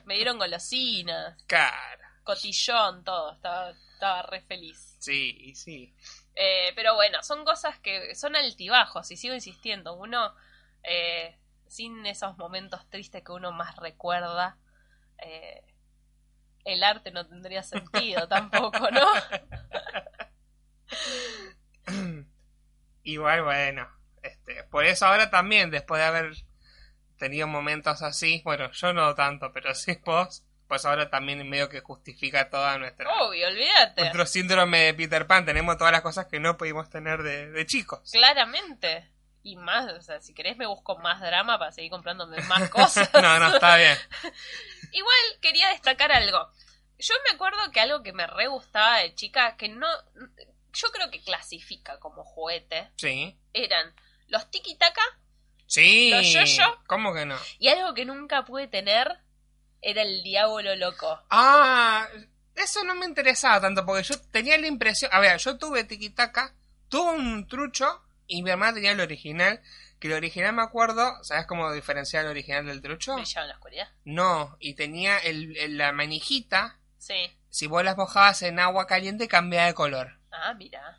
[0.05, 1.43] me dieron golosinas.
[1.47, 2.21] Cara.
[2.25, 3.33] Cotillón, todo.
[3.33, 4.97] Estaba, estaba re feliz.
[5.01, 5.95] Sí, sí.
[6.35, 9.95] Eh, pero bueno, son cosas que son altibajos y sigo insistiendo.
[9.95, 10.35] Uno,
[10.83, 14.57] eh, sin esos momentos tristes que uno más recuerda,
[15.19, 15.65] eh,
[16.65, 19.07] el arte no tendría sentido tampoco, ¿no?
[23.03, 23.89] Igual, bueno,
[24.23, 26.35] este, por eso ahora también, después de haber
[27.19, 28.41] tenido momentos así.
[28.45, 30.45] Bueno, yo no tanto, pero sí vos.
[30.67, 33.09] Pues ahora también medio que justifica toda nuestra...
[33.23, 34.03] Obvio, olvídate.
[34.03, 35.47] Nuestro síndrome de Peter Pan.
[35.47, 38.11] Tenemos todas las cosas que no pudimos tener de, de chicos.
[38.13, 39.11] Claramente.
[39.43, 43.11] Y más, o sea, si querés me busco más drama para seguir comprándome más cosas.
[43.15, 43.97] no, no, está bien.
[44.93, 46.51] Igual quería destacar algo.
[46.99, 49.89] Yo me acuerdo que algo que me re gustaba de chica, que no...
[50.73, 52.91] Yo creo que clasifica como juguete.
[52.97, 53.39] Sí.
[53.53, 53.95] Eran
[54.29, 55.03] los tiki-taka.
[55.67, 56.11] Sí.
[56.11, 56.83] Los yo-yo.
[56.87, 57.37] ¿Cómo que no?
[57.59, 59.19] Y algo que nunca pude tener
[59.81, 61.23] era el diablo loco.
[61.31, 62.09] Ah,
[62.55, 65.11] eso no me interesaba tanto porque yo tenía la impresión.
[65.15, 66.55] A ver, yo tuve tiki-taka,
[66.89, 69.63] tuve un trucho y mi hermana tenía el original.
[69.99, 73.17] Que el original me acuerdo, ¿sabes cómo diferenciar el original del trucho?
[73.17, 73.89] ¿Brillaba en la oscuridad?
[74.05, 76.79] No, y tenía el, la manijita.
[76.99, 77.37] Sí.
[77.51, 80.18] Si vos las mojabas en agua caliente, cambiaba de color.
[80.31, 80.99] Ah, mira.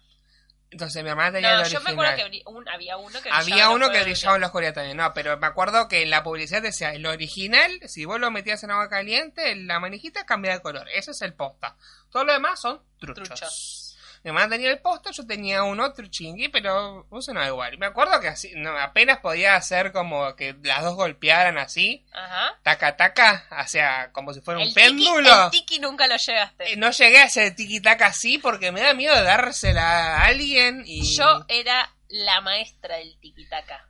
[0.72, 1.82] Entonces mi hermana tenía el original.
[1.82, 4.74] yo me acuerdo que un, había uno que Había uno que brillaba en la oscuridad
[4.74, 8.30] también, no, pero me acuerdo que en la publicidad decía, el original, si vos lo
[8.30, 10.88] metías en agua caliente, la manijita cambiaba de color.
[10.94, 11.76] Ese es el posta.
[12.12, 13.28] Todo lo demás son truchos.
[13.28, 13.89] truchos.
[14.24, 17.78] Mi mamá tenía el posto, yo tenía un otro chingui, pero no igual.
[17.78, 22.06] Me acuerdo que así, no, apenas podía hacer como que las dos golpearan así.
[22.12, 22.60] Ajá.
[22.64, 25.46] Taca, taca, o sea, como si fuera un péndulo.
[25.46, 26.74] el tiki nunca lo llegaste.
[26.74, 30.84] Eh, no llegué a ese tiki taca así porque me da miedo dársela a alguien
[30.86, 31.16] y...
[31.16, 33.88] Yo era la maestra del tiki taka.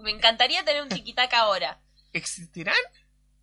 [0.00, 1.80] Me encantaría tener un tiki taka ahora.
[2.12, 2.76] ¿Existirán?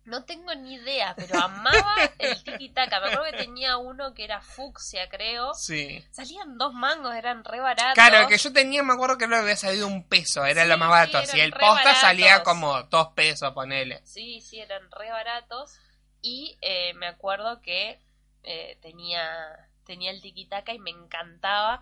[0.08, 3.00] No tengo ni idea, pero amaba el tiki-taka.
[3.00, 5.52] Me acuerdo que tenía uno que era fucsia, creo.
[5.54, 6.02] Sí.
[6.10, 7.94] Salían dos mangos, eran re baratos.
[7.94, 10.78] Claro, el que yo tenía, me acuerdo que no había salido un peso, era lo
[10.78, 11.24] más barato.
[11.26, 14.00] si el posta salía como dos pesos, ponele.
[14.04, 15.78] Sí, sí, eran re baratos.
[16.22, 18.00] Y eh, me acuerdo que
[18.42, 21.80] eh, tenía tenía el tiki-taka y me encantaba.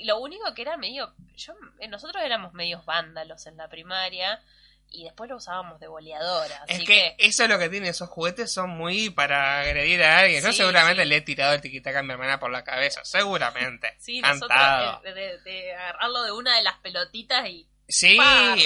[0.00, 1.14] lo único que era medio.
[1.36, 1.54] yo
[1.88, 4.42] Nosotros éramos medios vándalos en la primaria
[4.90, 6.64] y después lo usábamos de boleadora.
[6.66, 10.42] es que, eso es lo que tiene, esos juguetes son muy para agredir a alguien.
[10.42, 13.94] Yo seguramente le he tirado el tiquitaca a mi hermana por la cabeza, seguramente.
[13.98, 18.18] Sí, nosotros de, de, agarrarlo de una de las pelotitas y sí,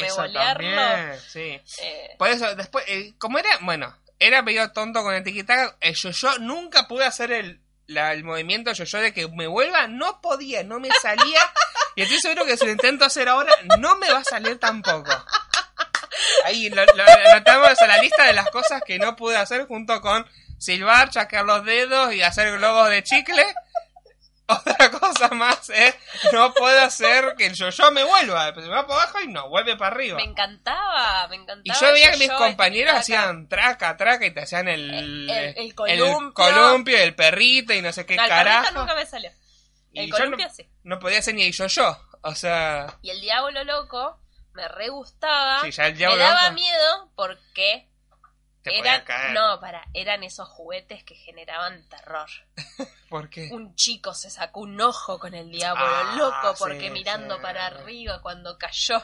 [0.02, 1.60] eso también, sí.
[1.82, 5.94] Eh, por eso, después, eh, como era, bueno, era medio tonto con el tiquitaca, el
[5.94, 10.78] yo-yo nunca pude hacer el, el movimiento yo-yo de que me vuelva, no podía, no
[10.78, 11.40] me salía.
[11.96, 15.10] y estoy seguro que si lo intento hacer ahora, no me va a salir tampoco.
[16.44, 20.26] Ahí lo, anotamos en la lista de las cosas que no pude hacer junto con
[20.58, 23.44] silbar, chaquear los dedos y hacer globos de chicle.
[24.46, 25.94] Otra cosa más es,
[26.32, 28.52] no puedo hacer que el yo-yo me vuelva.
[28.54, 30.16] Se me va para abajo y no, vuelve para arriba.
[30.16, 31.62] Me encantaba, me encantaba.
[31.64, 36.04] Y yo veía que mis compañeros hacían traca, traca y te hacían el, el, columpio.
[36.04, 38.68] el columpio, el perrito y no sé qué no, carajo.
[38.68, 39.30] El nunca me salió.
[39.94, 40.68] El y columpio no, sí.
[40.82, 41.96] No podía hacer ni el yo-yo.
[42.22, 42.98] O sea.
[43.02, 44.18] Y el diablo loco
[44.54, 45.62] me re gustaba.
[45.62, 47.88] me daba miedo porque
[48.64, 52.28] eran, no, para, eran esos juguetes que generaban terror.
[53.08, 53.48] ¿Por qué?
[53.52, 58.22] Un chico se sacó un ojo con el diablo ah, loco porque mirando para arriba
[58.22, 59.02] cuando cayó.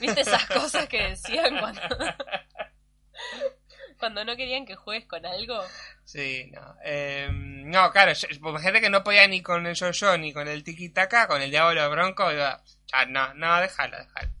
[0.00, 1.82] ¿Viste esas cosas que decían cuando
[3.98, 5.62] cuando no querían que juegues con algo?
[6.04, 6.76] Sí, no.
[6.82, 11.26] Em, no, claro, gente que no podía ni con el yo-yo ni con el tiki-taka,
[11.26, 14.39] con el diablo bronco, iba, ah, no, no, déjalo, déjalo.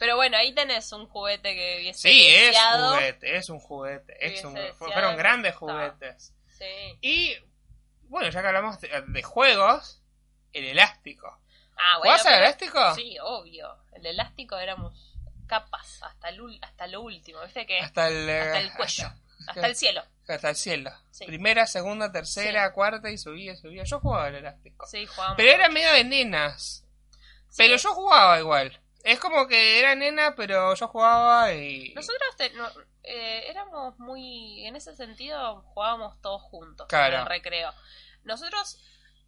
[0.00, 4.26] Pero bueno, ahí tenés un juguete que hubiese Sí, es un juguete, es un juguete.
[4.26, 6.32] Es un, fueron grandes juguetes.
[6.48, 6.98] Sí.
[7.02, 7.36] Y
[8.04, 10.02] bueno, ya que hablamos de, juegos,
[10.54, 11.38] el elástico.
[11.76, 12.16] Ah, bueno.
[12.16, 12.94] ¿Jugás al elástico?
[12.94, 13.76] Sí, obvio.
[13.92, 17.66] El elástico éramos capas hasta, el, hasta lo último, ¿viste?
[17.66, 19.12] Que hasta el, hasta el cuello,
[19.48, 20.02] hasta, el cielo.
[20.26, 20.92] Hasta el cielo.
[21.26, 23.84] Primera, segunda, tercera, cuarta y subía, subía.
[23.84, 24.86] Yo jugaba al elástico.
[24.86, 25.36] Sí, jugaba.
[25.36, 26.86] Pero era medio de nenas.
[27.54, 28.80] Pero yo jugaba igual.
[29.04, 31.92] Es como que era nena, pero yo jugaba y...
[31.94, 32.36] Nosotros
[33.02, 34.66] eh, éramos muy...
[34.66, 37.14] En ese sentido jugábamos todos juntos claro.
[37.14, 37.72] en el recreo.
[38.24, 38.78] Nosotros,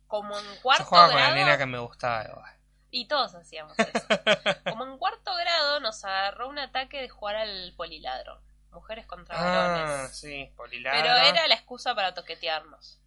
[0.06, 1.20] como en cuarto yo jugaba grado...
[1.20, 2.52] con la nena que me gustaba igual.
[2.90, 4.06] Y todos hacíamos eso.
[4.70, 8.42] como en cuarto grado nos agarró un ataque de jugar al poliladro.
[8.70, 9.90] Mujeres contra varones.
[9.90, 11.00] Ah, sí, poliladro.
[11.00, 13.00] Pero era la excusa para toquetearnos.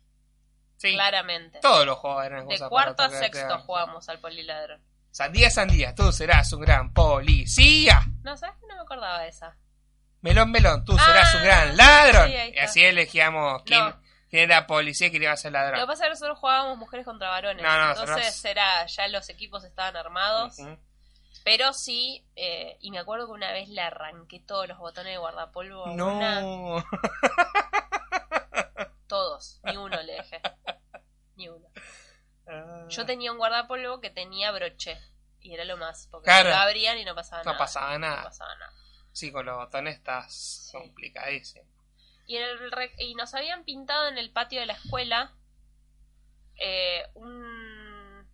[0.78, 0.93] Sí.
[0.93, 1.60] Claramente.
[1.60, 4.80] Todos los juegos eran De cuarto a sexto jugamos al poliladro.
[5.15, 8.01] Sandía, sandía, tú serás un gran policía.
[8.23, 9.55] No, ¿sabes que no me acordaba de esa?
[10.20, 12.32] Melón, melón, tú serás un ah, gran ladrón.
[12.32, 13.82] y así elegíamos quién,
[14.30, 15.80] era policía y quién iba a ser ladrón.
[15.80, 17.63] Lo que pasa es que nosotros jugábamos mujeres contra varones.
[17.63, 20.57] No, no, Entonces era, ya los equipos estaban armados.
[21.45, 25.18] Pero sí, eh, y me acuerdo que una vez le arranqué todos los botones de
[25.18, 25.95] guardapolvo.
[25.95, 26.84] No.
[29.07, 30.41] Todos, ni uno le dejé.
[31.38, 31.70] Ni uno.
[32.96, 35.00] Yo tenía un guardapolvo que tenía broche.
[35.39, 36.08] Y era lo más.
[36.12, 37.54] Porque lo abrían y no pasaba nada.
[37.54, 38.18] No pasaba nada.
[38.18, 38.74] No pasaba nada.
[39.12, 41.66] Sí, con los botones estás complicadísimo.
[42.28, 42.60] Y, el
[42.98, 45.32] y nos habían pintado en el patio de la escuela
[46.58, 48.28] eh, un,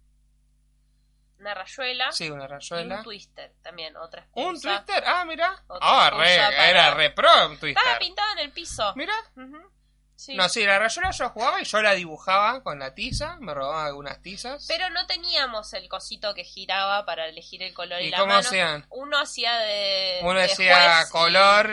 [1.40, 2.12] una rayuela.
[2.12, 2.96] Sí, una rayuela.
[2.96, 4.48] Y un twister también, otra excusa.
[4.48, 5.04] ¿Un twister?
[5.06, 5.64] Ah, mira.
[5.82, 6.36] Ah, re,
[6.70, 7.82] era re pro un twister.
[7.82, 8.94] Estaba pintado en el piso.
[8.96, 9.14] Mira.
[10.30, 13.86] No, sí, la rayuela yo jugaba y yo la dibujaba con la tiza, me robaba
[13.86, 14.66] algunas tizas.
[14.68, 18.34] Pero no teníamos el cosito que giraba para elegir el color y, ¿Y la cómo
[18.34, 18.86] hacían?
[18.90, 20.20] Uno hacía de.
[20.24, 21.72] Uno hacía color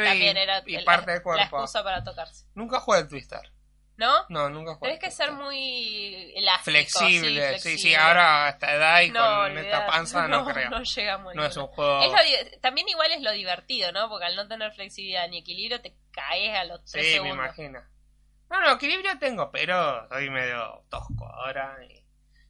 [0.67, 1.37] y, parte del cuerpo.
[1.37, 2.47] La excusa para tocarse.
[2.55, 3.53] Nunca jugué el twister.
[3.97, 4.25] ¿No?
[4.29, 4.93] No, nunca jugué.
[4.93, 6.71] Tienes que ser muy elástico.
[6.71, 10.71] Flexible, sí, sí, ahora a esta edad y con esta panza no, creo.
[10.71, 12.01] No llega muy No es un juego.
[12.61, 14.09] también igual es lo divertido, ¿no?
[14.09, 17.35] Porque al no tener flexibilidad ni equilibrio te caes a los tres segundos.
[17.57, 17.98] Sí, me imagino.
[18.51, 21.77] No, no, equilibrio tengo, pero soy medio tosco ahora.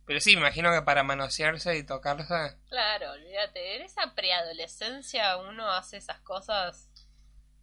[0.07, 2.57] Pero sí, me imagino que para manosearse y tocarse.
[2.68, 3.76] Claro, olvídate.
[3.76, 6.88] En esa preadolescencia uno hace esas cosas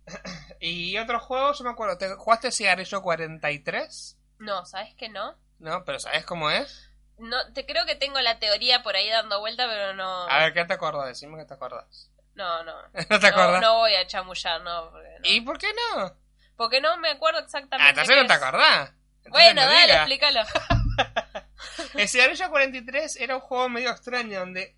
[0.59, 4.17] y otro juego, yo me acuerdo, ¿te jugaste Cigarrillo 43?
[4.39, 5.35] No, ¿sabes que no?
[5.59, 6.91] No, pero ¿sabes cómo es?
[7.17, 10.29] No, te creo que tengo la teoría por ahí dando vuelta, pero no.
[10.29, 11.07] A ver, ¿qué te acordás?
[11.07, 12.11] Decime que te acordás.
[12.33, 12.75] No, no.
[13.09, 13.61] ¿No te acordás?
[13.61, 14.91] No, voy a chamullar, no,
[15.23, 16.24] ¿Y por qué no?
[16.55, 17.85] Porque no me acuerdo exactamente.
[17.85, 18.91] Ah, entonces no te acordás.
[19.29, 20.41] bueno, dale, explícalo.
[21.95, 24.75] El Cigarrillo 43 era un juego medio extraño donde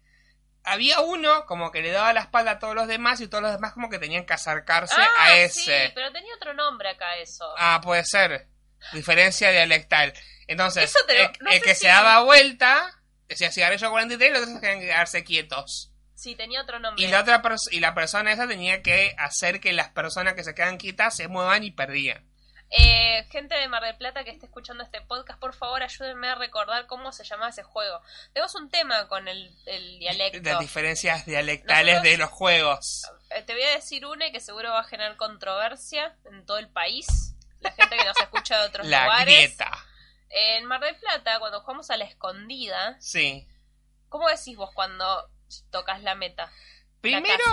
[0.63, 3.53] había uno como que le daba la espalda a todos los demás y todos los
[3.53, 5.61] demás como que tenían que acercarse ah, a ese.
[5.61, 7.45] Sí, pero tenía otro nombre acá eso.
[7.57, 8.47] Ah, puede ser.
[8.93, 10.13] Diferencia dialectal.
[10.47, 10.93] Entonces,
[11.49, 12.93] el, que se daba vuelta
[13.27, 15.91] decía cigarrillo 43 y los otros tenían que quedarse quietos.
[16.17, 17.05] Sí, tenía otro nombre.
[17.05, 20.55] Y la, otra y la persona esa tenía que hacer que las personas que se
[20.55, 22.27] quedan quietas se muevan y perdían.
[22.71, 26.33] Eh, gente de Mar del Plata que esté escuchando este podcast, por favor ayúdenme a
[26.33, 28.01] recordar cómo se llamaba ese juego.
[28.33, 29.55] Tenemos un tema con el,
[29.99, 30.41] dialecto.
[30.41, 33.03] Las diferencias dialectales de los juegos.
[33.29, 36.67] Eh, te voy a decir una que seguro va a generar controversia en todo el
[36.67, 37.35] país.
[37.59, 39.35] La gente que nos escucha de otros la lugares.
[39.35, 39.71] Grieta.
[40.31, 42.97] En Mar del Plata, cuando jugamos a la escondida.
[42.99, 43.47] Sí.
[44.09, 45.29] ¿Cómo decís vos cuando
[45.69, 46.51] tocas la meta?
[47.01, 47.43] Primero,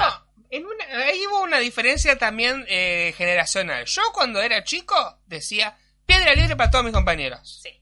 [0.50, 3.84] en una, ahí hubo una diferencia también eh, generacional.
[3.84, 7.60] Yo cuando era chico decía piedra libre para todos mis compañeros.
[7.62, 7.80] Sí.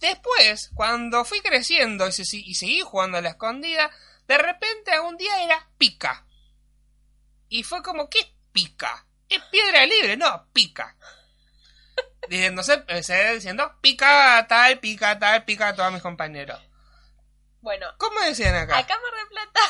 [0.00, 3.90] Después, cuando fui creciendo y, y seguí jugando a la escondida,
[4.26, 6.26] de repente algún día era pica.
[7.48, 9.06] Y fue como, ¿qué es pica?
[9.28, 10.96] Es piedra libre, no, pica.
[12.28, 16.60] Diciendo, empecé diciendo pica tal, pica tal, pica a todos mis compañeros.
[17.64, 17.86] Bueno.
[17.96, 18.76] ¿Cómo decían acá?
[18.76, 19.60] Acá Mar de Plata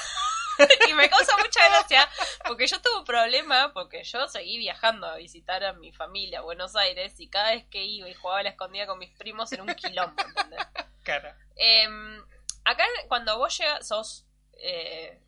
[0.88, 2.08] y me causa mucha gracia
[2.44, 6.42] porque yo tuve un problema porque yo seguí viajando a visitar a mi familia a
[6.42, 9.52] Buenos Aires y cada vez que iba y jugaba a la escondida con mis primos
[9.52, 10.66] era un quilombo, ¿entendés?
[11.04, 11.32] Claro.
[11.54, 12.20] Em,
[12.64, 14.26] acá cuando vos llegas, sos...
[14.54, 15.20] Eh,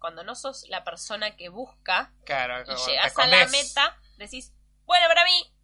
[0.00, 4.52] cuando no sos la persona que busca claro, y llegas a la meta, decís,
[4.84, 5.54] buena para mí.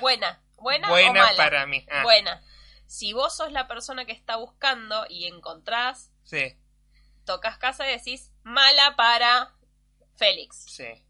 [0.00, 0.42] Buena.
[0.56, 1.36] Buena, buena o mala.
[1.36, 1.84] para mí.
[1.90, 2.02] Ah.
[2.02, 2.42] Buena.
[2.92, 6.56] Si vos sos la persona que está buscando y encontrás sí
[7.24, 9.52] tocas casa y decís mala para
[10.16, 10.64] Félix.
[10.68, 11.04] Sí.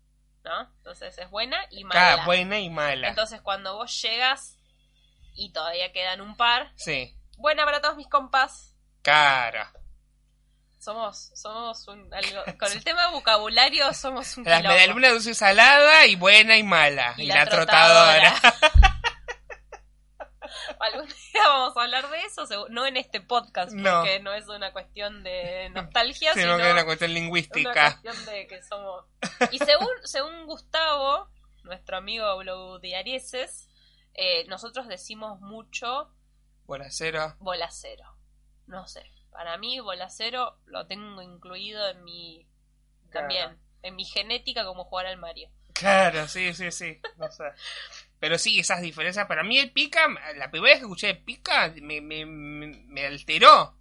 [0.44, 0.62] ¿No?
[0.78, 2.14] Entonces es buena y mala.
[2.14, 3.08] Ah, buena y mala.
[3.08, 4.58] Entonces cuando vos llegas
[5.34, 6.72] y todavía quedan un par.
[6.76, 7.16] Sí.
[7.38, 8.74] Buena para todos mis compas.
[9.02, 9.72] Cara.
[10.78, 16.16] Somos, somos un, algo, con el tema vocabulario somos un La medialuna dulce salada y
[16.16, 17.14] buena y mala.
[17.18, 18.34] Y, la, trotadora.
[20.80, 24.72] Algún día vamos a hablar de eso, no en este podcast, porque no, es una
[24.72, 28.00] cuestión de nostalgia, sino, que es una cuestión lingüística.
[28.26, 29.04] de que somos...
[29.50, 31.28] Y según, según Gustavo,
[31.64, 33.68] nuestro amigo Blue Diarieses,
[34.14, 36.12] eh, nosotros decimos mucho...
[36.64, 37.36] Bolacero.
[37.38, 38.04] Bolacero.
[38.66, 39.10] No sé.
[39.30, 42.46] Para mí, bolacero lo tengo incluido en mi...
[43.10, 45.50] También, en mi genética como jugar al Mario.
[45.74, 47.00] Claro, sí, sí, sí.
[47.16, 47.44] No sé.
[48.22, 49.26] Pero sí, esas diferencias.
[49.26, 50.06] Para mí el pica,
[50.36, 53.76] la primera vez que escuché pica, me, me, me, alteró.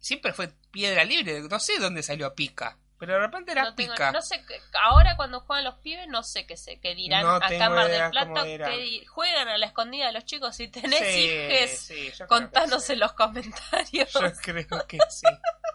[0.00, 1.42] Siempre fue piedra libre.
[1.42, 2.78] No sé dónde salió pica.
[2.98, 4.10] Pero de repente era pica.
[4.10, 4.44] no sé,
[4.82, 8.42] ahora cuando juegan los pibes, no sé qué, sé, qué dirán a Cámara del Plata.
[8.42, 10.56] Que juegan a la escondida los chicos.
[10.56, 14.12] Si tenés sí, hijes, contanos en los comentarios.
[14.12, 15.28] Yo creo que sí.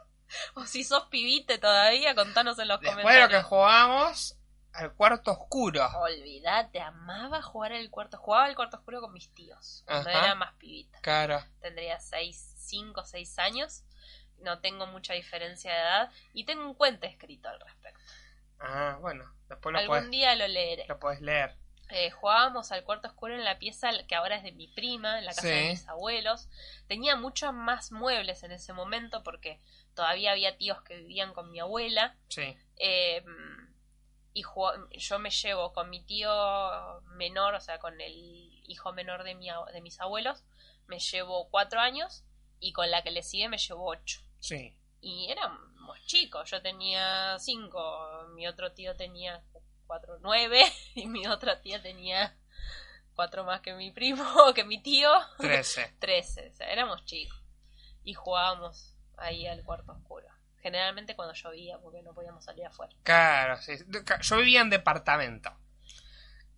[0.56, 3.04] o si sos pibite todavía, contanos en los comentarios.
[3.06, 4.38] Bueno, que jugamos,
[4.76, 5.88] al cuarto oscuro.
[6.00, 8.18] Olvídate, amaba jugar el cuarto.
[8.18, 9.84] Jugaba el cuarto oscuro con mis tíos.
[9.86, 11.00] Cuando era más pibita.
[11.02, 11.44] Claro.
[11.62, 13.84] Tendría 6, 5, 6 años.
[14.40, 16.12] No tengo mucha diferencia de edad.
[16.34, 18.00] Y tengo un cuento escrito al respecto.
[18.60, 19.26] Ah, bueno.
[19.48, 20.86] Después lo Algún día lo leeré.
[20.88, 21.56] Lo puedes leer.
[21.90, 25.26] Eh, jugábamos al cuarto oscuro en la pieza que ahora es de mi prima, en
[25.26, 26.50] la casa de mis abuelos.
[26.88, 29.60] Tenía muchos más muebles en ese momento porque
[29.94, 32.16] todavía había tíos que vivían con mi abuela.
[32.28, 32.58] Sí.
[32.78, 33.24] Eh,
[34.36, 36.30] y yo me llevo con mi tío
[37.16, 38.14] menor, o sea, con el
[38.68, 40.44] hijo menor de, mi, de mis abuelos,
[40.88, 42.26] me llevo cuatro años
[42.60, 44.22] y con la que le sigue me llevo ocho.
[44.40, 44.76] Sí.
[45.00, 49.42] Y éramos chicos, yo tenía cinco, mi otro tío tenía
[49.88, 50.62] cuatro, nueve
[50.96, 52.38] y mi otra tía tenía
[53.16, 55.12] cuatro más que mi primo, que mi tío.
[55.38, 55.96] Trece.
[56.00, 57.42] Trece, o sea, éramos chicos.
[58.04, 60.28] Y jugábamos ahí al cuarto oscuro.
[60.66, 62.92] Generalmente cuando llovía, porque no podíamos salir afuera.
[63.04, 63.74] Claro, sí.
[64.22, 65.56] Yo vivía en departamento.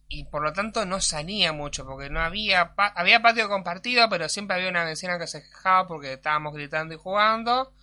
[0.07, 2.73] Y por lo tanto no salía mucho, porque no había...
[2.77, 6.97] había patio compartido, pero siempre había una vecina que se quejaba porque estábamos gritando y
[6.97, 7.73] jugando.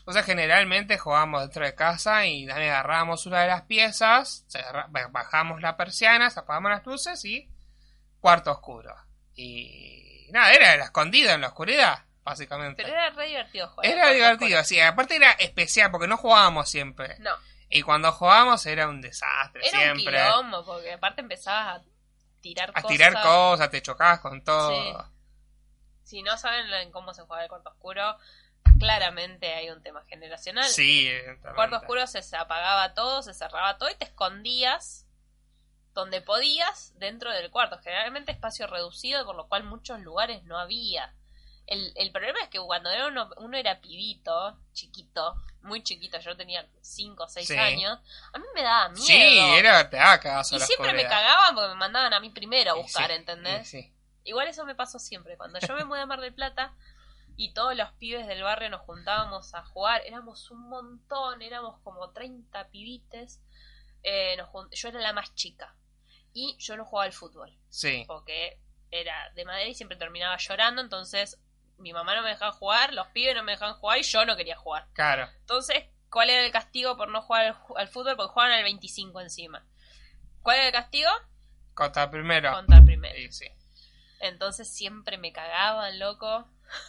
[0.00, 4.44] Entonces generalmente jugábamos dentro de casa y también agarrábamos una de las piezas,
[5.12, 7.48] bajamos la persiana, apagamos las luces y
[8.20, 8.94] cuarto oscuro.
[9.34, 12.82] Y nada, era escondido en la oscuridad básicamente.
[12.82, 13.86] Pero era re divertido jugar.
[13.86, 14.80] Era divertido, sí.
[14.80, 17.16] Aparte era especial porque no jugábamos siempre.
[17.18, 17.32] No.
[17.68, 20.16] Y cuando jugábamos era un desastre era siempre.
[20.16, 21.84] Era un quilombo porque aparte empezabas a
[22.40, 22.84] tirar a cosas.
[22.84, 25.08] A tirar cosas, te chocabas con todo.
[26.04, 28.16] Si no saben cómo se juega el cuarto oscuro,
[28.78, 30.68] claramente hay un tema generacional.
[30.68, 35.06] Sí, el cuarto oscuro se, se apagaba todo, se cerraba todo y te escondías
[35.94, 37.78] donde podías dentro del cuarto.
[37.78, 41.14] Generalmente espacio reducido, por lo cual muchos lugares no había.
[41.70, 46.36] El, el problema es que cuando era uno, uno era pibito, chiquito, muy chiquito, yo
[46.36, 47.98] tenía 5 o 6 años,
[48.32, 49.04] a mí me daba miedo.
[49.04, 53.12] Sí, era te Y siempre me cagaban porque me mandaban a mí primero a buscar,
[53.12, 53.72] ¿entendés?
[54.24, 55.36] Igual eso me pasó siempre.
[55.36, 56.74] Cuando yo me mudé a Mar del Plata
[57.36, 62.10] y todos los pibes del barrio nos juntábamos a jugar, éramos un montón, éramos como
[62.10, 63.40] 30 pibites.
[64.02, 64.36] Eh,
[64.72, 65.76] yo era la más chica
[66.32, 67.56] y yo no jugaba al fútbol.
[67.68, 68.04] Sí.
[68.06, 68.58] Porque
[68.90, 71.38] era de madera y siempre terminaba llorando, entonces
[71.80, 74.36] mi mamá no me dejaba jugar, los pibes no me dejaban jugar y yo no
[74.36, 74.86] quería jugar.
[74.92, 75.28] Claro.
[75.40, 78.16] Entonces, ¿cuál era el castigo por no jugar al, fútbol?
[78.16, 79.64] Porque jugaban al 25 encima.
[80.42, 81.10] ¿Cuál era el castigo?
[81.74, 82.52] Contra el primero.
[82.52, 83.14] Contra el primero.
[83.16, 83.46] Sí, sí.
[84.20, 86.46] Entonces siempre me cagaban, loco.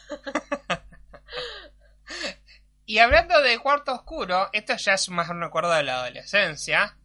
[2.86, 6.98] y hablando de cuarto oscuro, esto ya es más un recuerdo de la adolescencia.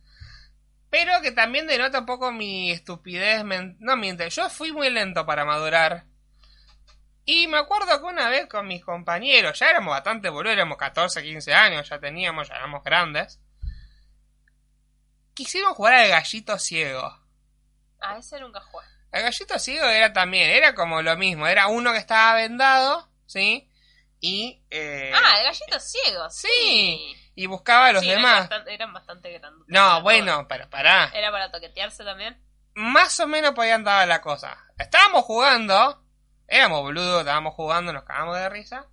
[0.91, 3.45] Pero que también denota un poco mi estupidez.
[3.79, 6.07] No miente, yo fui muy lento para madurar.
[7.29, 11.25] Y me acuerdo que una vez con mis compañeros, ya éramos bastante boludos, éramos 14,
[11.25, 13.41] 15 años, ya teníamos, ya éramos grandes.
[15.35, 17.03] Quisimos jugar al gallito ciego.
[18.01, 18.87] Ah, ese nunca jugué.
[19.11, 23.69] El gallito ciego era también, era como lo mismo, era uno que estaba vendado, ¿sí?
[24.21, 24.63] Y...
[24.71, 27.13] Eh, ah, el gallito ciego, sí.
[27.35, 28.49] Y buscaba a los demás.
[28.69, 29.65] Eran bastante, grandes.
[29.67, 31.11] No, bueno, pero pará.
[31.13, 32.41] ¿Era para toquetearse también?
[32.75, 34.57] Más o menos podían dar la cosa.
[34.79, 36.06] Estábamos jugando
[36.49, 38.87] Éramos boludos, estábamos jugando, nos cagamos de risa.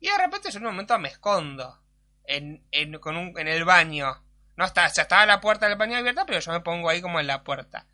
[0.00, 1.80] Y de repente yo en un momento me escondo
[2.24, 4.22] en, en, con un, en el baño.
[4.56, 7.20] No está, ya estaba la puerta del baño abierta, pero yo me pongo ahí como
[7.20, 7.86] en la puerta.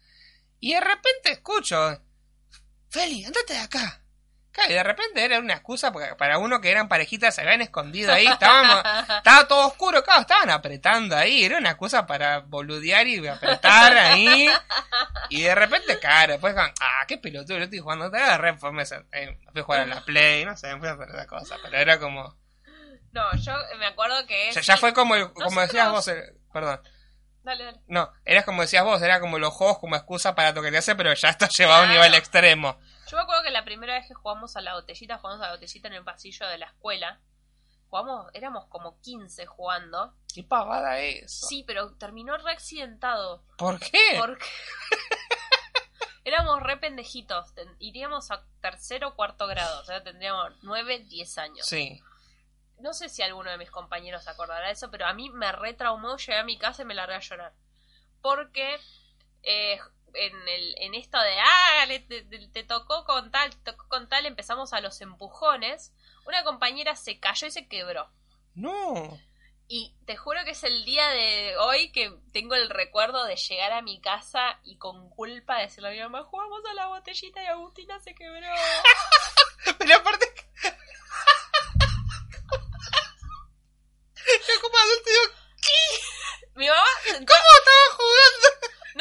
[0.60, 2.02] Y de repente escucho,
[2.90, 4.02] Feli, andate de acá
[4.68, 8.26] y de repente era una excusa para uno que eran parejitas se habían escondido ahí,
[8.26, 8.82] estábamos,
[9.18, 14.48] estaba todo oscuro, claro, estaban apretando ahí, era una excusa para boludear y apretar ahí.
[15.30, 18.84] Y de repente, claro, después, ah, qué pelotudo, yo estoy jugando, te agarré, pues me,
[18.84, 21.76] fui a jugar a la Play, no sé, me fui a hacer esa cosa, pero
[21.76, 22.36] era como...
[23.12, 24.50] No, yo me acuerdo que...
[24.52, 26.80] ya fue como, como decías vos, eh, perdón.
[27.42, 27.80] Dale, dale.
[27.86, 31.30] No, eras como decías vos, era como los juegos como excusa para toquetearse, pero ya
[31.30, 32.78] está llevado a un nivel extremo.
[33.08, 35.52] Yo me acuerdo que la primera vez que jugamos a la botellita, jugamos a la
[35.54, 37.20] botellita en el pasillo de la escuela.
[37.88, 40.14] Jugamos, éramos como 15 jugando.
[40.34, 41.32] ¿Qué pavada es?
[41.32, 43.42] Sí, pero terminó re accidentado.
[43.56, 43.98] ¿Por qué?
[44.18, 44.44] Porque
[46.24, 47.54] éramos re pendejitos.
[47.78, 49.80] Iríamos a tercero o cuarto grado.
[49.80, 51.66] O sea, tendríamos 9, 10 años.
[51.66, 52.02] Sí.
[52.78, 56.18] No sé si alguno de mis compañeros acordará de eso, pero a mí me retraumó.
[56.18, 57.54] Llegué a mi casa y me largué a llorar.
[58.20, 58.78] Porque
[59.42, 59.80] eh,
[60.14, 61.86] en, el, en esto de, ah,
[62.52, 65.92] te, tocó con tal, tocó con tal, empezamos a los empujones,
[66.26, 68.10] una compañera se cayó y se quebró.
[68.54, 69.18] No.
[69.68, 73.72] Y te juro que es el día de hoy que tengo el recuerdo de llegar
[73.72, 77.46] a mi casa y con culpa decirle a mi mamá, jugamos a la botellita y
[77.46, 78.48] Agustina se quebró.
[79.78, 80.26] Pero aparte...
[84.46, 85.22] Yo como adulto digo,
[85.60, 86.00] ¿qué?
[86.54, 86.84] Mi mamá...
[87.04, 87.67] ¿Cómo?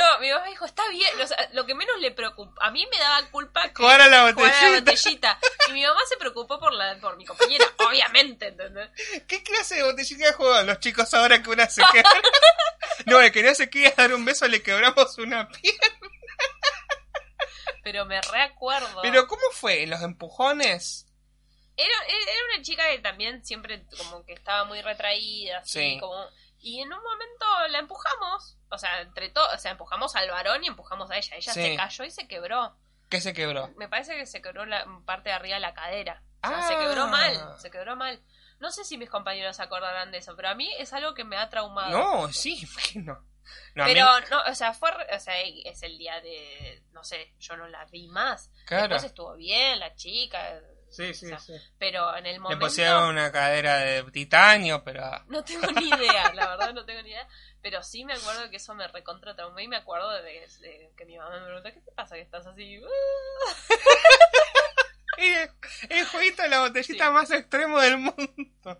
[0.07, 1.09] No, mi mamá dijo, está bien.
[1.53, 2.65] lo que menos le preocupa.
[2.65, 5.39] A mí me daba culpa que jugar a la botellita.
[5.67, 8.89] Y mi mamá se preocupó por la por mi compañera, obviamente, ¿entendés?
[9.27, 12.09] ¿Qué clase de botellita juegan los chicos ahora que una se queda?
[13.05, 15.81] no, el que no se quiere dar un beso le quebramos una pierna.
[17.83, 19.01] Pero me reacuerdo.
[19.01, 19.87] Pero ¿cómo fue?
[19.87, 21.05] ¿Los empujones?
[21.75, 26.27] Era, era una chica que también siempre como que estaba muy retraída, así, como
[26.59, 30.63] Y en un momento la empujamos, o sea, entre todos, o sea, empujamos al varón
[30.63, 31.35] y empujamos a ella.
[31.35, 32.75] Ella se cayó y se quebró.
[33.09, 33.69] ¿Qué se quebró?
[33.77, 36.23] Me parece que se quebró la parte de arriba de la cadera.
[36.43, 37.07] se quebró ah.
[37.07, 38.21] mal, se quebró mal.
[38.59, 41.23] No sé si mis compañeros se acordarán de eso, pero a mí es algo que
[41.23, 41.91] me ha traumado.
[41.91, 43.13] No, sí, no.
[43.75, 47.55] no pero, no, o sea, fue, o sea, es el día de, no sé, yo
[47.55, 48.51] no la vi más.
[48.65, 48.87] Claro.
[48.87, 50.59] Después estuvo bien, la chica.
[50.89, 51.53] Sí, sí, sí.
[51.77, 52.65] Pero en el momento...
[52.65, 55.03] Le pusieron una cadera de titanio, pero...
[55.27, 57.27] No tengo ni idea, la verdad no tengo ni idea.
[57.61, 60.47] Pero sí me acuerdo que eso me recontra traumé y me acuerdo de,
[60.95, 62.81] que mi mamá me preguntó, ¿qué te pasa que estás así?
[65.89, 68.79] el, jueguito de la botellita más extremo del mundo.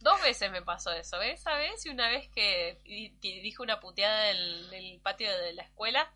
[0.00, 4.74] Dos veces me pasó eso, esa vez y una vez que dije una puteada en
[4.74, 6.12] el patio de la escuela.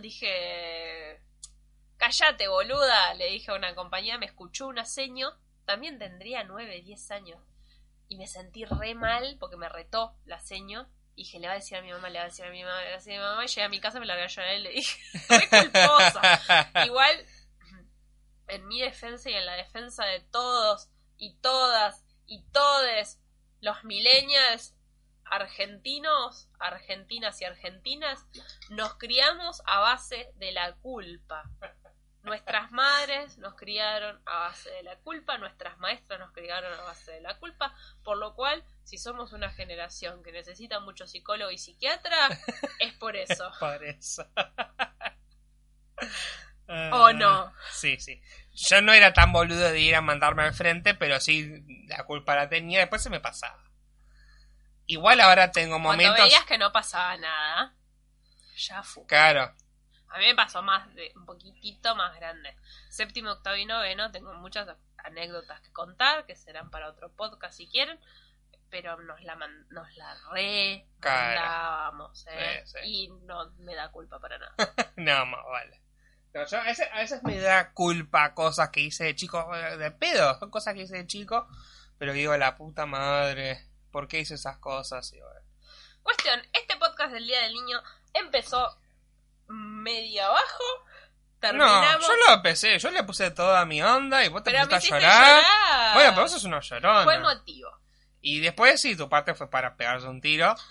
[0.00, 1.20] Dije,
[2.06, 5.28] cállate boluda, le dije a una compañía, me escuchó una seño,
[5.64, 7.42] también tendría nueve, diez años.
[8.08, 11.56] Y me sentí re mal porque me retó la seño y dije, le va a
[11.56, 13.14] decir a mi mamá, le va a decir a mi mamá, le va a decir
[13.14, 13.44] a mi mamá.
[13.44, 16.70] Y llegué a mi casa, me la voy a llorar y le dije, re culposa.
[16.86, 17.26] Igual,
[18.46, 23.18] en mi defensa y en la defensa de todos y todas y todes
[23.60, 24.76] los millennials
[25.24, 28.24] argentinos, argentinas y argentinas,
[28.70, 31.50] nos criamos a base de la culpa.
[32.26, 37.12] Nuestras madres nos criaron a base de la culpa, nuestras maestras nos criaron a base
[37.12, 37.72] de la culpa,
[38.02, 42.28] por lo cual, si somos una generación que necesita mucho psicólogo y psiquiatra,
[42.80, 43.48] es por eso.
[43.60, 44.28] por eso.
[46.68, 47.28] ¿O no?
[47.28, 48.20] Ah, sí, sí.
[48.54, 52.34] Yo no era tan boludo de ir a mandarme al frente, pero sí la culpa
[52.34, 53.62] la tenía, después se me pasaba.
[54.86, 56.16] Igual ahora tengo momentos...
[56.16, 57.72] Cuando veías que no pasaba nada,
[58.56, 59.06] ya fue.
[59.06, 59.54] Claro.
[60.08, 62.56] A mí me pasó más de un poquitito más grande.
[62.88, 67.68] Séptimo, octavo y noveno, tengo muchas anécdotas que contar, que serán para otro podcast si
[67.68, 67.98] quieren,
[68.70, 69.36] pero nos la,
[69.70, 72.64] nos la re mandábamos, ¿eh?
[72.84, 74.54] Y no me da culpa para nada.
[74.96, 75.80] no, más vale.
[76.34, 80.74] a, veces, me da culpa cosas que hice de chico, eh, de pedo, son cosas
[80.74, 81.48] que hice de chico,
[81.98, 85.12] pero digo, la puta madre, ¿por qué hice esas cosas?
[85.12, 85.20] Y
[86.02, 87.82] Cuestión, este podcast del Día del Niño
[88.14, 88.78] empezó
[89.48, 90.64] medio abajo.
[91.40, 92.00] Terminamos.
[92.00, 94.98] No, yo lo empecé, yo le puse toda mi onda y vos te pusiste a
[94.98, 95.94] llorar.
[95.94, 97.04] Bueno, pero eso es una llorona.
[97.04, 97.70] Fue emotivo.
[98.20, 100.54] Y después sí, tu parte fue para pegarse un tiro.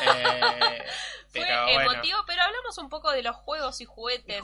[0.00, 4.40] Eh, fue emotivo, pero hablamos un poco de los juegos y juguetes,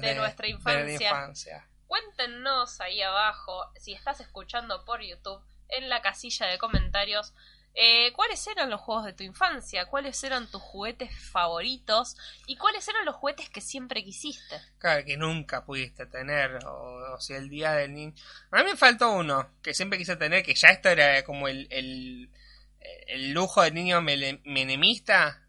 [0.00, 1.08] de, nuestra infancia.
[1.08, 1.68] infancia.
[1.88, 7.34] Cuéntenos ahí abajo, si estás escuchando por YouTube, en la casilla de comentarios,
[7.80, 9.86] eh, ¿Cuáles eran los juegos de tu infancia?
[9.86, 12.16] ¿Cuáles eran tus juguetes favoritos?
[12.48, 14.60] ¿Y cuáles eran los juguetes que siempre quisiste?
[14.78, 16.58] Claro, que nunca pudiste tener.
[16.66, 18.14] O, si el día del niño.
[18.50, 21.68] A mí me faltó uno que siempre quise tener, que ya esto era como el,
[21.70, 25.46] el, lujo del niño menemista.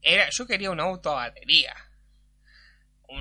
[0.00, 1.74] Era, yo quería un auto a batería.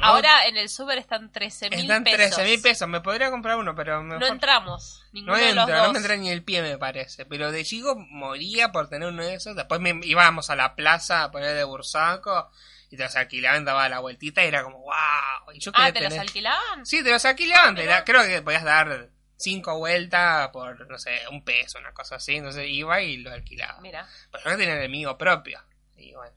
[0.01, 1.89] Ahora en el super están 13 mil pesos.
[1.89, 2.87] Están 13 mil pesos.
[2.87, 4.03] Me podría comprar uno, pero...
[4.03, 5.03] No entramos.
[5.13, 7.25] no no me entra ni el pie, me parece.
[7.25, 9.55] Pero de chico moría por tener uno de esos.
[9.55, 12.49] Después me íbamos a la plaza a poner de bursaco
[12.89, 15.53] y te los alquilaban, daba la vueltita y era como, wow.
[15.53, 16.85] Y yo ah, ¿te los alquilaban?
[16.85, 17.77] Sí, te los alquilaban.
[17.89, 22.35] Ah, creo que podías dar cinco vueltas por, no sé, un peso, una cosa así.
[22.35, 23.79] Entonces iba y lo alquilaba.
[23.81, 24.07] Mira.
[24.31, 25.61] Pero no tenía el mío propio.
[25.97, 26.35] Y bueno.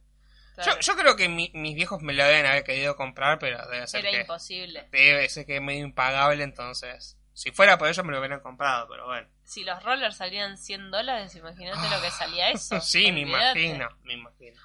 [0.81, 4.21] Yo, creo que mis viejos me lo deben haber querido comprar, pero debe ser Era
[4.21, 4.89] imposible.
[4.91, 7.17] Debe ser que es medio impagable, entonces...
[7.39, 9.29] Si fuera por ello me lo hubieran comprado, pero bueno.
[9.45, 12.81] Si los rollers salían 100 dólares, imagínate lo que salía eso.
[12.81, 14.61] sí, me imagino, me imagino.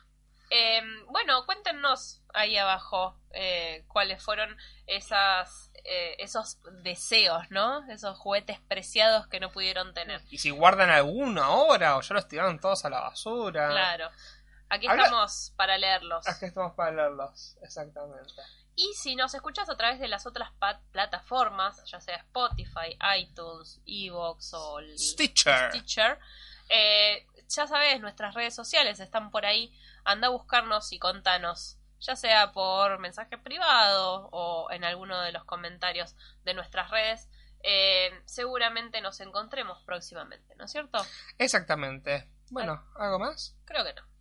[0.50, 7.88] Em, bueno, cuéntenos ahí abajo eh, cuáles fueron esas, eh, esos deseos, ¿no?
[7.91, 10.22] Esos juguetes preciados que no pudieron tener.
[10.32, 13.70] Y si guardan alguno ahora o ya los tiraron todos a la basura.
[13.70, 14.10] Claro.
[14.74, 16.28] Aquí estamos para leerlos.
[16.28, 18.34] Aquí estamos para leerlos, exactamente.
[18.76, 20.49] Y si nos escuchas a través de las otras
[20.91, 26.19] plataformas, ya sea Spotify, iTunes, Evox o Stitcher,
[26.69, 29.71] eh, ya sabes, nuestras redes sociales están por ahí.
[30.05, 35.43] Anda a buscarnos y contanos, ya sea por mensaje privado o en alguno de los
[35.43, 36.15] comentarios
[36.45, 37.30] de nuestras redes.
[37.61, 40.97] Eh, seguramente nos encontremos próximamente, ¿no es cierto?
[41.38, 42.28] Exactamente.
[42.49, 43.55] Bueno, ¿algo más?
[43.65, 44.12] Creo que no.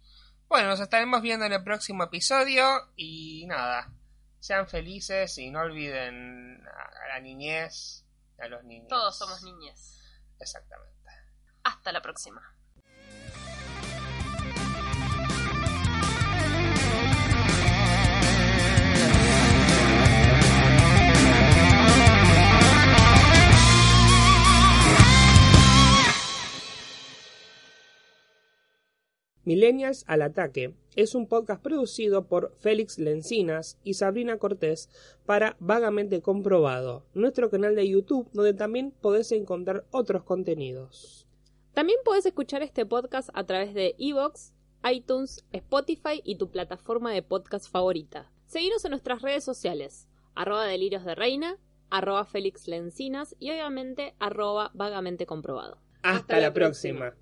[0.53, 2.63] Bueno, nos estaremos viendo en el próximo episodio
[2.95, 3.91] y nada,
[4.39, 8.05] sean felices y no olviden a la niñez,
[8.39, 8.89] a los niños.
[8.91, 9.99] Todos somos niñez.
[10.39, 11.09] Exactamente.
[11.65, 12.55] Hasta la próxima.
[29.45, 34.89] Millennials al Ataque es un podcast producido por Félix Lencinas y Sabrina Cortés
[35.27, 41.27] para Vagamente Comprobado, nuestro canal de YouTube donde también podés encontrar otros contenidos.
[41.75, 44.53] También podés escuchar este podcast a través de Evox,
[44.89, 48.31] iTunes, Spotify y tu plataforma de podcast favorita.
[48.47, 51.59] Seguinos en nuestras redes sociales, arroba delirios de reina,
[51.91, 55.79] arroba Félix Lencinas y obviamente arroba vagamente comprobado.
[56.03, 57.15] Hasta, la próxima.